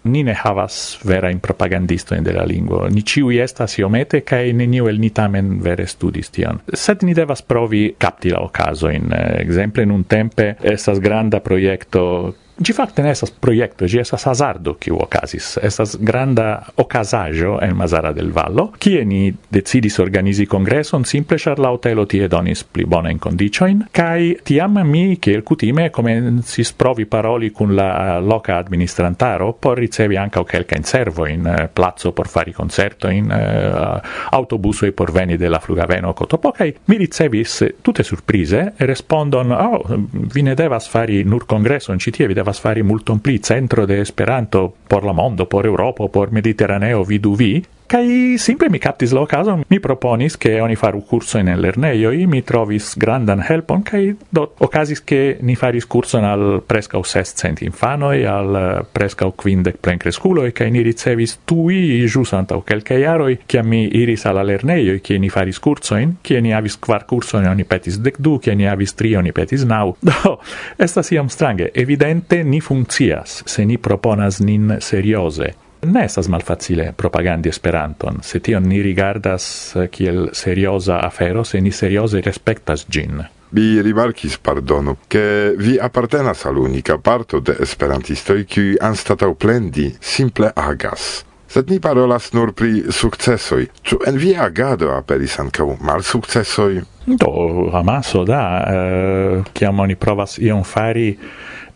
ni 0.06 0.24
ne 0.24 0.36
havas 0.38 1.00
vera 1.04 1.30
in 1.32 1.40
propagandisto 1.40 2.16
in 2.16 2.24
de 2.24 2.34
la 2.34 2.46
lingvo. 2.46 2.86
Ni 2.90 3.04
ciu 3.04 3.32
estas 3.32 3.78
iomete 3.80 4.22
kaj 4.22 4.54
neniu 4.54 4.88
el 4.90 5.00
ni 5.02 5.10
tamen 5.10 5.58
vere 5.62 5.88
studis 5.88 6.32
tion. 6.32 6.62
Sed 6.74 7.04
ni 7.04 7.14
devas 7.18 7.42
provi 7.42 7.96
capti 7.98 8.34
la 8.34 8.42
okazo 8.46 8.90
in 8.94 9.12
esempio 9.12 9.84
in 9.84 9.92
un 9.92 10.06
tempe 10.06 10.56
estas 10.62 11.00
granda 11.00 11.40
proiecto 11.40 12.06
Gi 12.58 12.72
facte 12.74 13.04
ne 13.04 13.12
estas 13.12 13.32
proiecto, 13.32 13.86
gi 13.86 14.00
estas 14.00 14.24
hazardo 14.30 14.78
kiu 14.80 14.96
okazis. 15.04 15.58
Estas 15.64 15.98
granda 16.00 16.62
okazaĵo 16.80 17.58
en 17.62 17.76
Mazara 17.76 18.14
del 18.16 18.32
Vallo, 18.32 18.70
kie 18.80 19.04
ni 19.06 19.34
decidis 19.52 20.00
organizi 20.00 20.46
kongreson 20.48 21.04
simple 21.04 21.36
ĉar 21.42 21.60
la 21.60 21.74
hotelo 21.74 22.06
tie 22.08 22.30
donis 22.32 22.64
pli 22.64 22.86
bonajn 22.88 23.20
cai 23.92 24.38
ti 24.44 24.56
tiam 24.56 24.80
mi 24.88 25.18
kiel 25.20 25.44
kutime 25.44 25.90
si 26.44 26.64
provi 26.78 27.06
paroli 27.06 27.52
con 27.52 27.76
la 27.76 28.20
loca 28.20 28.58
administrantaro 28.58 29.52
por 29.60 29.78
ricevi 29.78 30.16
ankaŭ 30.18 30.44
kelkajn 30.46 30.84
servojn, 30.84 31.48
eh, 31.48 31.68
plazzo 31.74 32.12
por 32.12 32.28
fari 32.28 32.54
koncertojn, 32.54 33.32
eh, 33.32 34.88
e 34.88 34.92
por 34.92 35.12
veni 35.12 35.38
de 35.38 35.50
la 35.50 35.60
flugaveno 35.60 36.14
Kotopo, 36.14 36.52
kaj 36.52 36.74
mi 36.86 36.98
ricevis 36.98 37.64
tutte 37.82 38.04
surprise 38.04 38.74
e 38.78 38.86
respondon: 38.86 39.52
"Oh, 39.52 39.84
vi 40.34 40.42
ne 40.42 40.56
devas 40.56 40.88
fari 40.88 41.24
nur 41.24 41.46
congresso 41.46 41.92
in 41.92 42.00
tie, 42.00 42.28
vi 42.28 42.45
devas 42.46 42.62
fari 42.62 42.84
multon 42.86 43.20
pli 43.26 43.40
centro 43.42 43.88
de 43.88 44.02
Esperanto 44.02 44.76
por 44.88 45.04
la 45.04 45.14
mondo, 45.14 45.50
por 45.50 45.66
Europa, 45.66 46.06
por 46.08 46.32
Mediterraneo, 46.32 47.04
vidu 47.04 47.34
vi, 47.36 47.66
Kai 47.88 48.38
simple 48.38 48.70
mi 48.70 48.80
captis 48.80 49.12
la 49.12 49.20
ocaso, 49.20 49.62
mi 49.68 49.80
proponis 49.80 50.38
che 50.38 50.60
oni 50.60 50.76
faru 50.76 51.04
curso 51.04 51.38
in 51.38 51.54
lerneio, 51.56 52.12
i 52.12 52.26
mi 52.26 52.42
trovis 52.44 52.98
grandan 52.98 53.44
helpon 53.48 53.84
kai 53.84 54.16
do 54.28 54.56
occasis 54.58 55.04
che 55.04 55.38
ni 55.42 55.56
faris 55.56 55.86
curso 55.86 56.18
al 56.18 56.64
presca 56.66 56.98
ses 57.04 57.34
cent 57.36 57.62
infano 57.62 58.12
e 58.12 58.26
al 58.26 58.56
eh, 58.56 58.86
presca 58.92 59.30
quindec 59.30 59.78
plen 59.80 59.98
cresculo 59.98 60.44
e 60.46 60.52
kai 60.52 60.72
ni 60.72 60.82
ricevis 60.82 61.42
tui 61.46 62.04
jus 62.08 62.34
antau 62.34 62.64
quelcae 62.64 62.98
iaroi 62.98 63.42
che 63.46 63.62
mi 63.62 63.96
iris 63.96 64.26
alla 64.26 64.42
lerneio 64.42 64.94
e 64.94 65.02
che 65.02 65.20
ni 65.20 65.30
faris 65.30 65.60
curso 65.60 65.96
in 65.96 66.16
che 66.22 66.42
ni 66.42 66.54
avis 66.54 66.80
quar 66.80 67.06
curso 67.06 67.38
in 67.38 67.46
oni 67.46 67.66
petis 67.66 68.00
dec 68.00 68.18
du 68.18 68.40
che 68.40 68.56
ni 68.56 68.68
avis 68.68 68.96
tri 68.96 69.14
oni 69.14 69.32
petis 69.32 69.62
nau. 69.64 69.96
Do 70.02 70.40
estas 70.76 71.12
iam 71.12 71.28
strange 71.28 71.70
evidente 71.74 72.44
ni 72.44 72.62
funcias 72.62 73.44
se 73.46 73.64
ni 73.64 73.78
proponas 73.78 74.40
nin 74.40 74.78
seriose. 74.80 75.65
Ne 75.82 76.06
estas 76.06 76.28
malfacile 76.28 76.94
propagandi 76.98 77.50
Esperanton, 77.50 78.20
se 78.24 78.40
tion 78.40 78.64
ni 78.64 78.82
rigardas 78.82 79.76
eh, 79.76 79.88
kiel 79.88 80.30
serioza 80.34 81.00
afero, 81.06 81.44
se 81.44 81.62
ni 81.62 81.72
serioze 81.72 82.22
respektas 82.22 82.86
gin. 82.90 83.24
Vi 83.56 83.82
rimarkis, 83.82 84.38
pardonu, 84.38 84.98
che 85.08 85.54
vi 85.58 85.78
appartenas 85.78 86.46
al 86.46 86.58
unica 86.58 86.98
parto 86.98 87.40
de 87.40 87.56
esperantistoi 87.60 88.46
qui 88.46 88.76
anstatau 88.80 89.36
plendi 89.36 89.96
simple 90.00 90.52
agas. 90.56 91.24
Sed 91.48 91.70
ni 91.70 91.80
parolas 91.80 92.34
nur 92.34 92.52
pri 92.52 92.84
sukcesoj. 92.92 93.68
Ĉu 93.88 94.02
en 94.10 94.18
via 94.20 94.44
agado 94.44 94.90
aperis 94.92 95.38
ankaŭ 95.40 95.78
malsukcesoj? 95.80 96.82
Do, 97.06 97.30
amaso 97.74 98.26
da, 98.26 98.42
eh, 98.68 99.44
kiam 99.54 99.80
eh, 99.80 99.84
oni 99.84 99.96
provas 99.96 100.36
ion 100.42 100.64
fari 100.64 101.14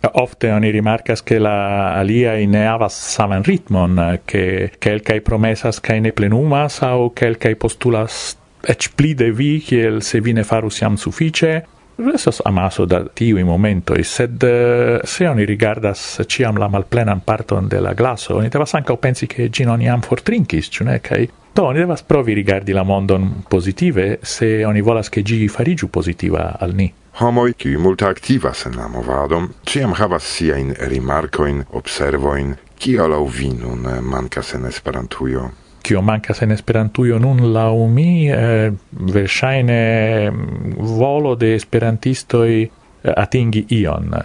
ofte 0.01 0.51
oni 0.51 0.69
rimarcas 0.71 1.23
che 1.23 1.39
la 1.39 1.93
alia 1.93 2.35
in 2.39 2.55
havas 2.55 2.93
saman 2.93 3.43
ritmon 3.43 4.19
che 4.25 4.71
kai 4.79 5.21
promesas 5.21 5.79
kai 5.79 5.99
ne 5.99 6.11
plenumas 6.11 6.81
aŭ 6.81 7.11
kelkaj 7.13 7.55
postulas 7.55 8.37
ec 8.63 8.91
pli 8.95 9.13
de 9.13 9.31
vi 9.31 9.59
kiel 9.59 10.01
se 10.01 10.21
vi 10.21 10.33
ne 10.33 10.43
farus 10.43 10.79
iam 10.81 10.95
suffice 10.97 11.65
restas 11.99 12.41
amaso 12.45 12.85
da 12.85 13.03
momento 13.43 13.93
e 13.93 14.03
sed 14.03 14.41
eh, 14.43 14.99
se 15.03 15.27
oni 15.27 15.45
rigardas 15.45 16.21
ciam 16.27 16.57
la 16.57 16.67
malplenan 16.67 17.21
parton 17.21 17.67
de 17.67 17.79
la 17.79 17.93
glaso, 17.93 18.37
oni 18.37 18.49
devas 18.49 18.73
ancao 18.73 18.97
pensi 18.97 19.27
che 19.27 19.49
gin 19.49 19.69
oni 19.69 19.89
am 19.89 20.01
fortrincis, 20.01 20.69
ciune, 20.69 20.99
kai 21.01 21.29
Do, 21.55 21.65
oni 21.65 21.79
devas 21.79 22.03
provi 22.03 22.33
rigardi 22.33 22.73
la 22.73 22.83
mondon 22.83 23.43
positive, 23.49 24.19
se 24.21 24.65
oni 24.65 24.81
volas 24.81 25.09
che 25.09 25.21
gi 25.21 25.47
farigiu 25.47 25.89
positiva 25.89 26.55
al 26.59 26.73
ni. 26.75 26.93
Homoi, 27.19 27.53
qui 27.53 27.75
multa 27.75 28.07
activas 28.07 28.65
en 28.65 28.75
la 28.75 28.87
movadom, 28.87 29.49
ciam 29.65 29.93
havas 29.93 30.23
siain 30.23 30.73
rimarcoin, 30.77 31.65
observoin, 31.75 32.55
cio 32.77 33.07
lau 33.07 33.25
vi 33.27 33.49
nun 33.51 33.85
eh, 33.85 33.99
mancas 33.99 34.53
en 34.53 34.65
esperantuio? 34.65 35.51
Cio 35.83 36.01
mancas 36.01 36.41
en 36.41 36.51
esperantuio 36.51 37.17
nun 37.19 37.51
lau 37.51 37.87
mi, 37.87 38.29
eh, 38.31 38.71
versaine 38.91 40.29
mm, 40.31 40.77
volo 40.99 41.35
de 41.35 41.55
esperantistoi 41.55 42.61
eh, 42.63 43.13
atingi 43.15 43.65
ion 43.81 44.15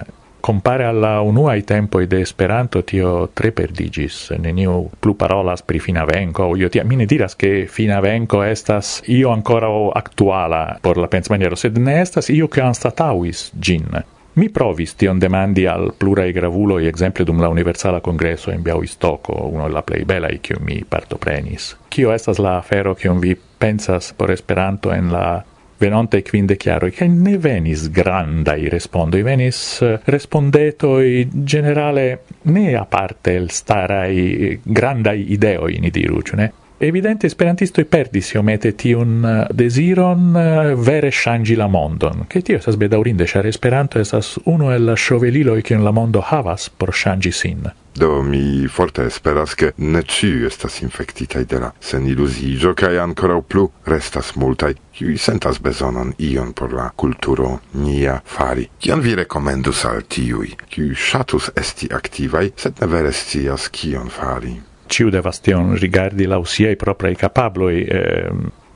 compare 0.45 0.85
alla 0.85 1.23
unua 1.23 1.55
i 1.55 1.65
tempo 1.65 2.05
de 2.05 2.21
Esperanto 2.21 2.85
tio 2.85 3.31
tre 3.33 3.51
perdigis 3.51 4.29
neniu 4.37 4.91
plu 5.01 5.15
parolas 5.17 5.63
pri 5.65 5.79
fina 5.81 6.05
venko 6.05 6.51
io 6.55 6.69
ti 6.69 6.83
mi 6.85 6.97
ne 6.97 7.07
diras 7.07 7.35
che 7.35 7.65
finavenco 7.67 8.43
estas 8.43 9.01
io 9.07 9.31
ancora 9.31 9.69
actuala 9.95 10.77
por 10.83 10.99
la 10.99 11.09
pensmaniero 11.09 11.55
sed 11.57 11.79
ne 11.79 12.01
estas 12.01 12.29
io 12.29 12.49
che 12.49 12.61
anstatauis 12.61 13.53
gin. 13.59 14.05
Mi 14.35 14.51
provis 14.51 14.95
tion 14.97 15.19
demandi 15.19 15.65
al 15.65 15.95
plurae 15.97 16.33
gravuloi 16.33 16.87
exemple 16.87 17.25
dum 17.25 17.41
la 17.41 17.49
Universala 17.49 18.01
Congresso 18.01 18.51
in 18.51 18.61
Białystoko, 18.63 19.47
uno 19.47 19.69
la 19.69 19.83
plei 19.83 20.05
belai 20.05 20.41
kiu 20.41 20.59
mi 20.61 20.85
partoprenis. 20.85 21.77
Kio 21.89 22.13
estas 22.13 22.39
la 22.39 22.59
afero 22.59 22.95
kion 22.95 23.19
vi 23.19 23.35
pensas 23.59 24.13
por 24.13 24.31
Esperanto 24.31 24.93
en 24.93 25.11
la 25.13 25.43
venonte 25.77 26.23
quinde 26.23 26.57
chiaro 26.57 26.89
che 26.89 27.07
ne 27.07 27.39
venis 27.39 27.91
granda 27.91 28.55
i 28.55 28.69
respondo 28.69 29.21
venis 29.23 29.81
eh, 29.83 30.01
respondeto 30.05 31.01
i 31.01 31.29
generale 31.33 32.25
ne 32.43 32.75
a 32.75 32.85
parte 32.85 33.33
il 33.33 33.51
starai 33.51 34.37
eh, 34.37 34.61
granda 34.63 35.13
ideo 35.13 35.69
in 35.69 35.89
diru 35.91 36.21
ne 36.35 36.53
Evidente 36.77 37.27
esperantisto 37.27 37.81
i 37.81 37.85
perdis 37.85 38.33
iomete 38.33 38.75
tiun 38.75 39.25
eh, 39.25 39.55
desiron 39.55 40.33
vere 40.77 41.11
shangi 41.11 41.55
la 41.55 41.69
mondon, 41.69 42.25
che 42.27 42.43
tio 42.43 42.59
sa 42.59 42.77
bedaurinde, 42.77 43.25
char 43.25 43.47
esperanto 43.47 44.01
esas 44.01 44.39
uno 44.45 44.73
el 44.73 44.93
shovelilo 44.97 45.55
che 45.63 45.77
la 45.77 45.93
mondo 45.93 46.21
havas 46.21 46.69
por 46.69 46.93
shangi 46.93 47.31
sin. 47.31 47.73
Do 47.97 48.23
mi 48.23 48.67
forte 48.67 49.05
esperas 49.07 49.55
che 49.55 49.73
ne 49.77 50.03
ciu 50.03 50.47
estas 50.47 50.81
infectitai 50.81 51.45
de 51.45 51.59
la 51.59 51.73
seniluzigio 51.79 52.75
cae 52.75 52.99
ancora 52.99 53.41
plu 53.41 53.71
restas 53.85 54.33
multai 54.35 54.75
qui 54.91 55.17
sentas 55.17 55.61
besonon 55.61 56.13
ion 56.19 56.53
por 56.53 56.73
la 56.73 56.91
culturo 56.95 57.61
nia 57.71 58.21
fari. 58.25 58.69
Cian 58.79 59.01
vi 59.01 59.15
recomendus 59.15 59.85
al 59.85 60.03
tiui, 60.07 60.57
qui 60.69 60.91
shatus 60.95 61.53
esti 61.55 61.87
activai, 61.87 62.51
sed 62.57 62.81
ne 62.81 62.87
vere 62.87 63.13
scias 63.13 63.69
cion 63.71 64.11
fari? 64.11 64.61
Ciu 64.87 65.11
devas 65.11 65.39
tion 65.41 65.77
rigardi 65.79 66.27
lausiei 66.27 66.77
proprei 66.77 67.15
capabloi, 67.15 67.83
eh, 67.85 68.31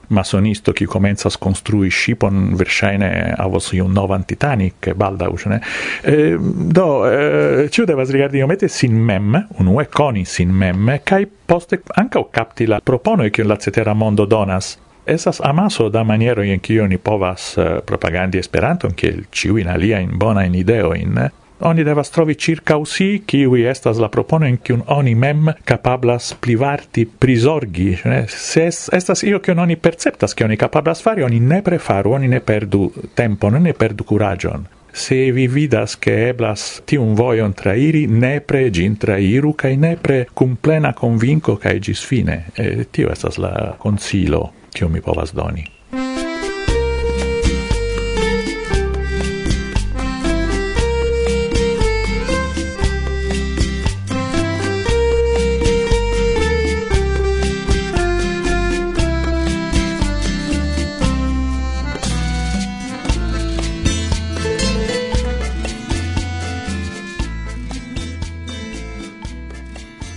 masonisto 0.09 0.73
qui 0.73 0.87
comenzas 0.87 1.37
construi 1.37 1.91
shipon 1.91 2.57
versaine 2.57 3.35
avos 3.39 3.73
iun 3.73 3.93
novan 3.95 4.25
Titanic 4.25 4.95
balda 4.97 5.29
ne 5.47 5.61
e, 6.03 6.13
eh, 6.13 6.37
do 6.75 7.07
eh, 7.07 7.65
e, 7.65 7.69
ĉiu 7.69 7.87
devas 7.87 8.11
rigardi 8.11 8.39
iomete 8.39 8.69
sin 8.69 8.95
mem 8.95 9.35
unue 9.59 9.87
coni 9.87 10.25
sin 10.25 10.53
mem 10.55 10.99
kai 11.05 11.27
poste 11.27 11.81
ancao 11.97 12.29
capti 12.33 12.67
la 12.67 12.81
e 13.25 13.31
kiun 13.31 13.49
la 13.49 13.57
cetera 13.57 13.95
mondo 13.95 14.27
donas. 14.27 14.79
Esas 15.07 15.41
amaso 15.41 15.89
da 15.89 16.05
maniero 16.05 16.43
in 16.43 16.61
kiu 16.61 16.87
ni 16.87 16.99
povas 16.99 17.57
eh, 17.57 17.81
propagandi 17.85 18.39
alia 19.69 19.99
in 19.99 20.19
bona 20.19 20.45
in 20.45 20.55
ideo 20.55 20.95
in 20.95 21.31
Oni 21.61 21.83
devas 21.85 22.11
trovi 22.15 22.37
circa 22.39 22.77
usi, 22.79 23.23
kiui 23.27 23.65
estas 23.67 23.99
la 23.99 24.09
propono 24.09 24.47
in 24.47 24.61
kiun 24.63 24.85
oni 24.95 25.15
mem 25.19 25.51
capablas 25.67 26.31
plivarti, 26.41 27.05
prisorgi. 27.07 27.97
Se 28.29 28.67
es, 28.67 28.85
estas 28.95 29.25
io 29.27 29.41
kiun 29.43 29.59
oni 29.59 29.77
perceptas, 29.77 30.35
che 30.35 30.45
oni 30.45 30.57
capablas 30.57 31.03
fari, 31.03 31.23
oni 31.27 31.41
ne 31.41 31.63
prefaru, 31.63 32.15
oni 32.15 32.29
ne 32.29 32.41
perdu 32.41 32.93
tempon, 33.15 33.63
ne 33.63 33.73
perdu 33.75 34.05
curagion 34.05 34.67
se 34.99 35.31
vi 35.31 35.47
vidas 35.47 35.97
che 35.97 36.29
eblas 36.29 36.83
tiun 36.85 37.15
voion 37.15 37.53
trairi, 37.55 38.07
nepre 38.07 38.71
gin 38.71 38.97
trairu, 38.99 39.55
cae 39.55 39.77
nepre 39.77 40.27
cum 40.35 40.57
plena 40.61 40.93
convinco 40.93 41.57
cae 41.57 41.79
gis 41.79 42.03
fine. 42.05 42.51
E, 42.55 42.89
tio 42.91 43.13
estas 43.13 43.39
la 43.39 43.77
consilo, 43.79 44.53
cio 44.75 44.89
mi 44.89 45.01
povas 45.01 45.33
doni. 45.33 45.65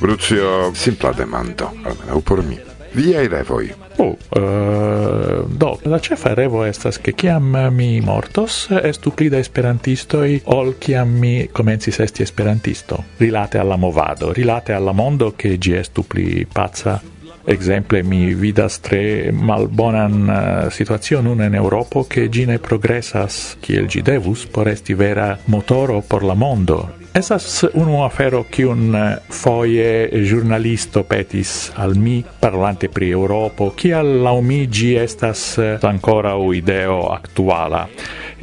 Brucio, 0.02 0.74
simpla 0.74 1.12
demando, 1.14 1.72
almeno 1.84 2.22
por 2.22 2.44
mi. 2.44 2.58
Viaj 2.94 3.28
revoi. 3.28 3.72
Oh, 3.98 4.18
uh, 4.36 5.46
do, 5.46 5.78
la 5.84 6.00
cefa 6.00 6.34
revo 6.34 6.64
estas 6.66 6.98
che 6.98 7.14
kiam 7.14 7.54
mi 7.70 8.02
mortos 8.02 8.66
estu 8.82 9.12
pli 9.14 9.30
da 9.30 9.38
esperantistoi 9.38 10.42
ol 10.46 10.74
kiam 10.80 11.14
mi 11.20 11.48
comencis 11.52 12.00
esti 12.00 12.24
esperantisto. 12.24 13.04
Rilate 13.18 13.60
alla 13.60 13.76
movado, 13.78 14.34
rilate 14.34 14.74
alla 14.74 14.92
mondo 14.92 15.34
che 15.36 15.60
gi 15.60 15.76
estu 15.76 16.08
pli 16.08 16.48
pazza 16.52 17.00
exemple 17.46 18.02
mi 18.04 18.34
vidas 18.34 18.80
tre 18.80 19.32
malbonan 19.32 20.30
eh, 20.30 20.66
uh, 20.66 20.70
situacion 20.70 21.42
en 21.42 21.54
Europo 21.54 22.06
che 22.08 22.30
gine 22.30 22.60
progressas 22.60 23.58
kiel 23.60 23.88
gi 23.88 24.02
devus 24.02 24.46
por 24.46 24.68
esti 24.68 24.94
vera 24.94 25.38
motoro 25.46 26.02
por 26.02 26.24
la 26.24 26.34
mondo 26.34 27.01
Esas 27.14 27.66
unu 27.74 28.06
afero 28.06 28.46
kiun 28.48 28.96
eh, 28.96 29.18
foie 29.28 30.08
giornalisto 30.24 31.04
petis 31.04 31.72
al 31.76 31.98
mi 32.00 32.24
parlante 32.40 32.88
pri 32.88 33.10
Europo, 33.12 33.74
kial 33.76 34.22
laumigi 34.24 34.94
estas 34.96 35.58
eh, 35.58 35.78
ancora 35.82 36.38
o 36.38 36.54
ideo 36.54 37.12
actuala. 37.12 37.84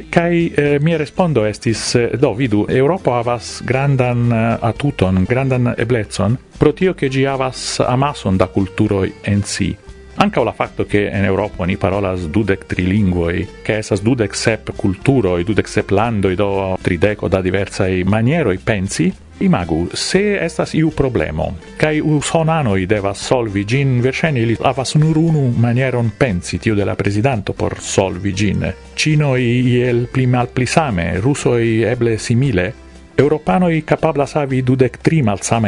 Kai 0.09 0.53
eh, 0.53 0.77
mi 0.79 0.95
respondo 0.97 1.47
estis, 1.49 1.95
eh, 1.95 2.11
do 2.13 2.35
vidu, 2.37 2.67
Europo 2.69 3.17
havas 3.17 3.63
grandan 3.65 4.29
atuton, 4.61 5.25
grandan 5.25 5.73
eblecon, 5.75 6.37
pro 6.57 6.73
tio 6.73 6.93
che 6.93 7.09
gi 7.09 7.25
havas 7.25 7.79
amason 7.79 8.37
da 8.37 8.47
culturo 8.47 9.03
en 9.23 9.43
si. 9.43 9.88
Anca 10.21 10.43
la 10.43 10.51
fatto 10.51 10.85
che 10.85 11.09
in 11.13 11.23
Europa 11.23 11.63
ni 11.63 11.77
parolas 11.77 12.25
dudec 12.27 12.65
trilinguoi, 12.65 13.47
che 13.61 13.77
esas 13.77 14.01
dudec 14.01 14.35
sep 14.35 14.73
culturoi, 14.75 15.45
dudec 15.45 15.65
sep 15.65 15.91
landoi, 15.91 16.35
do 16.35 16.77
trideco 16.81 17.29
da 17.29 17.39
diversai 17.39 18.03
manieroi 18.03 18.57
pensi, 18.57 19.13
imagu, 19.37 19.87
se 19.93 20.37
estas 20.43 20.73
iu 20.73 20.89
problemo, 20.89 21.55
sonano 21.77 22.15
usonanoi 22.15 22.85
devas 22.85 23.23
solvi 23.23 23.63
gin, 23.63 24.01
verceni 24.01 24.45
li 24.45 24.57
havas 24.59 24.95
nur 24.95 25.17
unu 25.17 25.53
manieron 25.55 26.11
pensi, 26.17 26.59
tiu 26.59 26.75
de 26.75 26.83
la 26.83 26.95
presidanto 26.95 27.53
por 27.53 27.79
solvi 27.79 28.33
gin. 28.33 28.73
Cinoi 28.93 29.61
iel 29.71 30.09
pli 30.11 30.27
mal 30.27 30.49
pli 30.49 30.65
same, 30.65 31.17
rusoi 31.21 31.83
eble 31.83 32.17
simile, 32.17 32.73
Europanoi 33.19 33.83
capablas 33.83 34.35
havi 34.35 34.63
dudec 34.63 35.01
tri 35.01 35.21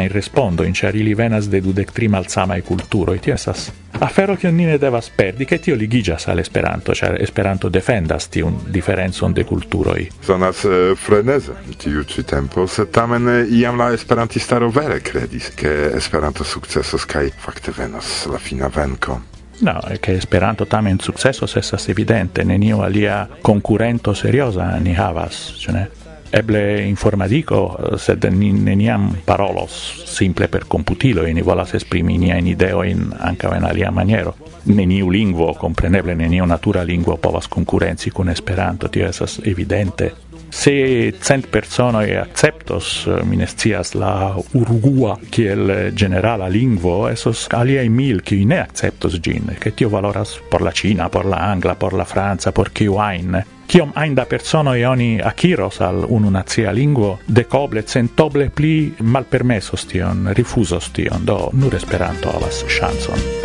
respondo 0.08 0.64
in 0.64 0.74
cer 0.74 0.96
ili 0.96 1.14
venas 1.14 1.50
de 1.50 1.60
dudec 1.60 1.92
tri 1.92 2.08
malsamai 2.08 2.62
culturoi, 2.62 3.20
tio 3.20 3.34
esas 3.34 3.72
afero 4.00 4.36
che 4.36 4.50
nine 4.52 4.78
devas 4.78 5.10
perdi, 5.10 5.44
che 5.44 5.60
tio 5.60 5.76
ligigas 5.76 6.28
al 6.28 6.40
Esperanto, 6.40 6.94
cer 6.94 7.22
Esperanto 7.22 7.68
defendas 7.68 8.30
tiun 8.30 8.58
diferencon 8.68 9.34
de 9.34 9.44
culturoi. 9.44 10.10
Sonas 10.22 10.64
eh, 10.64 10.92
uh, 10.92 10.96
freneze 10.96 11.54
tiu 11.78 12.04
ci 12.04 12.24
tempo, 12.24 12.66
se 12.68 12.90
tamen 12.90 13.28
eh, 13.28 13.46
iam 13.50 13.76
la 13.76 13.92
esperantistaro 13.92 14.70
vere 14.70 15.02
credis, 15.02 15.54
che 15.54 15.92
Esperanto 15.94 16.44
successos 16.44 17.06
kai 17.06 17.34
fakte 17.36 17.72
venas 17.76 18.28
la 18.32 18.38
fina 18.38 18.70
venko. 18.70 19.22
No, 19.60 19.80
che 20.00 20.14
Esperanto 20.14 20.66
tamen 20.68 21.00
successos 21.00 21.56
estas 21.56 21.90
evidente, 21.90 22.44
nenio 22.44 22.82
alia 22.82 23.28
concurrento 23.42 24.14
seriosa 24.14 24.78
ni 24.78 24.96
havas, 24.96 25.54
cioè 25.58 25.74
ne? 25.74 26.01
eble 26.32 26.88
informadico, 26.88 27.78
sed 27.98 28.26
ni 28.32 28.52
neniam 28.54 29.10
parolos 29.26 30.04
simple 30.06 30.48
per 30.48 30.66
computilo, 30.68 31.24
ni 31.24 31.42
volas 31.42 31.74
esprimi 31.74 32.18
niain 32.18 32.48
ideoin 32.48 33.12
anca 33.20 33.56
en 33.56 33.66
alia 33.66 33.92
maniero. 33.92 34.36
Neniu 34.66 35.10
lingvo, 35.12 35.54
compreneble 35.58 36.16
neniu 36.16 36.46
natura 36.46 36.84
lingvo 36.84 37.18
povas 37.18 37.48
concurrenzi 37.48 38.12
con 38.12 38.30
Esperanto, 38.30 38.90
tio 38.90 39.08
esas 39.08 39.40
evidente. 39.44 40.14
Se 40.52 41.14
cent 41.22 41.48
personoi 41.48 42.18
acceptos, 42.20 43.08
minestias 43.24 43.94
la 43.96 44.36
Urugua 44.54 45.18
kiel 45.30 45.94
generala 45.96 46.50
lingvo, 46.50 47.08
esos 47.10 47.48
aliai 47.56 47.90
mil 47.90 48.22
qui 48.22 48.46
ne 48.46 48.60
acceptos 48.60 49.20
gin, 49.22 49.56
che 49.60 49.72
tio 49.72 49.90
valoras 49.90 50.40
por 50.50 50.62
la 50.62 50.72
Cina, 50.72 51.10
por 51.10 51.26
la 51.26 51.52
Angla, 51.52 51.76
por 51.80 51.94
la 51.94 52.06
Franza, 52.06 52.52
por 52.52 52.72
kiu 52.72 53.00
ajn 53.00 53.44
kiom 53.72 53.94
ein 53.96 54.16
da 54.16 54.26
personoj 54.28 54.82
oni 54.86 55.22
akiros 55.24 55.80
al 55.82 56.04
unu 56.04 56.32
nacia 56.32 56.74
lingvo, 56.76 57.14
dekoble, 57.28 57.86
centoble 57.88 58.50
pli 58.50 58.92
malpermesos 59.00 59.88
tion, 59.88 60.28
rifuso 60.36 60.82
tion, 60.94 61.24
do 61.26 61.40
nur 61.54 61.76
Esperanto 61.76 62.36
havas 62.36 62.66
chanson. 62.68 63.41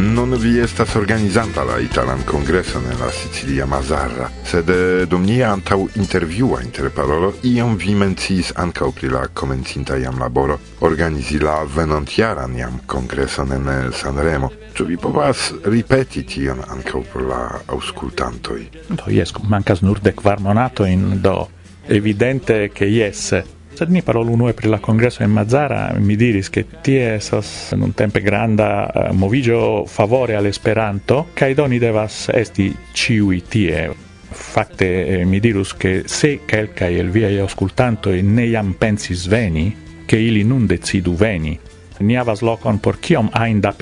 Non 0.00 0.32
vi 0.38 0.58
estas 0.58 0.94
organizanta 0.96 1.62
la 1.62 1.78
italan 1.78 2.22
congreson 2.24 2.82
en 2.90 2.98
la 2.98 3.10
Sicilia 3.10 3.66
Mazarra, 3.66 4.30
sed 4.42 4.68
eh, 4.72 5.04
dum 5.06 5.26
nia 5.28 5.50
antau 5.52 5.88
interviua 6.00 6.62
inter 6.62 6.86
interparolo 6.86 7.34
iom 7.44 7.76
vi 7.76 7.92
mencis 7.94 8.52
ancau 8.56 8.94
pri 8.96 9.10
la 9.12 9.26
comencinta 9.28 9.98
iam 10.00 10.16
laboro 10.18 10.58
organizi 10.88 11.38
la 11.38 11.66
venontiaran 11.76 12.56
iam 12.56 12.80
congreson 12.86 13.52
en 13.52 13.68
eh, 13.68 13.92
Sanremo. 13.92 14.48
Ĉu 14.72 14.88
vi 14.88 14.96
povas 14.96 15.52
ripeti 15.64 16.24
tion 16.24 16.64
ancau 16.64 17.04
por 17.12 17.28
la 17.28 17.44
auscultantoi? 17.66 18.70
Do 18.88 19.12
jes, 19.12 19.36
mancas 19.42 19.82
nur 19.82 20.00
de 20.00 20.14
quar 20.14 20.40
monato 20.40 20.84
in 20.84 21.20
do 21.20 21.48
evidente 21.88 22.70
che 22.72 22.86
yes 22.86 23.34
Sed 23.74 23.88
ni 23.88 24.02
parolu 24.02 24.32
unue 24.32 24.52
pri 24.52 24.68
la 24.68 24.78
congresso 24.78 25.22
en 25.22 25.30
Mazara, 25.30 25.94
mi 25.98 26.16
diris 26.16 26.50
che 26.50 26.66
tie 26.80 27.14
esas 27.14 27.70
un 27.72 27.94
tempe 27.94 28.20
granda 28.20 28.90
uh, 28.92 29.14
movigio 29.14 29.86
favore 29.86 30.34
al 30.34 30.46
Esperanto, 30.46 31.28
kaj 31.32 31.54
devas 31.54 32.28
esti 32.28 32.74
ciui 32.92 33.42
tie. 33.48 33.90
Fakte 34.30 35.06
eh, 35.06 35.24
mi 35.24 35.40
dirus 35.40 35.74
che 35.76 36.02
se 36.06 36.40
quelcae 36.46 36.98
el 36.98 37.10
viei 37.10 37.38
aŭskultantoj 37.38 38.20
ne 38.22 38.46
iam 38.46 38.74
pensis 38.74 39.26
veni, 39.26 39.74
che 40.06 40.16
ili 40.16 40.44
nun 40.44 40.66
decidu 40.66 41.14
veni, 41.14 41.58
ni 42.00 42.16
havas 42.16 42.40
locon 42.42 42.78
por 42.78 42.98
kiom 42.98 43.30
ajn 43.32 43.60
da 43.60 43.74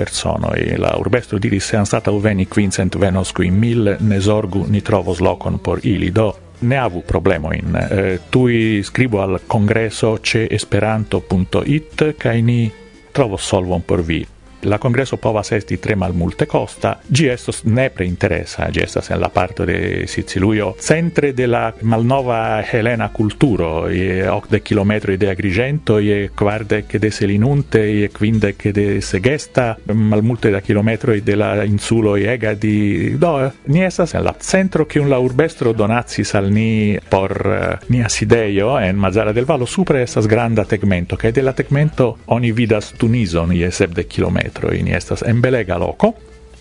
e 0.57 0.77
La 0.79 0.97
urbestro 0.99 1.39
diris 1.39 1.65
se 1.65 1.77
an 1.77 1.87
stata 1.87 2.11
veni 2.11 2.47
quincent 2.47 2.97
venos 2.97 3.33
qui 3.33 3.51
mil, 3.51 3.97
ne 4.01 4.21
zorgu, 4.21 4.67
ni 4.69 4.81
trovos 4.81 5.21
locon 5.21 5.59
por 5.59 5.81
ili. 5.83 6.11
Do 6.11 6.48
ne 6.59 6.79
avu 6.79 7.03
problemoin. 7.07 7.77
Eh, 7.91 8.21
tui 8.29 8.83
scribo 8.83 9.21
al 9.21 9.41
congresso 9.47 10.19
ce 10.21 10.47
esperanto.it, 10.51 12.15
kai 12.17 12.43
ni 12.43 12.73
trovo 13.13 13.37
solvon 13.37 13.85
por 13.85 14.03
vi. 14.03 14.27
La 14.63 14.79
congresso 14.79 15.17
povas 15.17 15.53
esti 15.53 15.79
tre 15.79 15.95
mal 15.95 16.15
multe 16.15 16.47
costa, 16.47 16.99
gi 17.07 17.29
estos 17.29 17.63
nepre 17.65 18.05
interesa, 18.05 18.69
gi 18.71 18.83
estas 18.83 19.11
en 19.11 19.21
la 19.21 19.29
parto 19.29 19.65
de 19.65 20.07
Siciluio, 20.07 20.75
centre 20.79 21.33
de 21.33 21.47
la 21.47 21.73
malnova 21.83 22.63
Helena 22.63 23.11
culturo, 23.11 23.89
e 23.89 24.27
hoc 24.27 24.49
de 24.49 24.61
kilometri 24.63 25.17
de 25.17 25.31
Agrigento, 25.31 25.99
e 25.99 26.31
quarde 26.35 26.87
che 26.87 26.99
de 26.99 27.11
Selinunte, 27.11 28.05
e 28.05 28.11
quinde 28.11 28.57
che 28.57 28.73
de 28.73 29.01
Segesta, 29.01 29.79
mal 29.93 30.23
multe 30.23 30.51
da 30.51 30.61
kilometri 30.61 31.23
de 31.23 31.37
la 31.37 31.65
insulo 31.65 32.17
Ega 32.17 32.55
di... 32.55 33.17
Do, 33.19 33.53
ni 33.67 33.85
estas 33.85 34.15
en 34.15 34.25
la 34.25 34.35
centro 34.39 34.87
che 34.87 34.99
un 34.99 35.09
la 35.09 35.19
urbestro 35.19 35.73
donazis 35.73 36.35
al 36.35 36.51
ni 36.51 36.99
por 37.09 37.33
uh, 37.47 37.93
nia 37.93 38.09
sideio 38.09 38.79
en 38.79 38.97
Mazzara 38.97 39.33
del 39.33 39.45
Vallo, 39.45 39.67
supra 39.67 40.01
estas 40.01 40.27
granda 40.27 40.65
tegmento, 40.65 41.17
che 41.17 41.33
de 41.33 41.43
la 41.43 41.53
tegmento 41.53 42.19
oni 42.27 42.53
vidas 42.53 42.93
Tunison, 42.97 43.53
ie 43.53 43.71
seb 43.71 43.93
de 43.93 44.07
kilometri 44.07 44.48
metro 44.49 44.73
in 44.75 44.89
estas 44.89 45.23
en 45.23 45.41
belega 45.41 45.79
loco. 45.79 46.15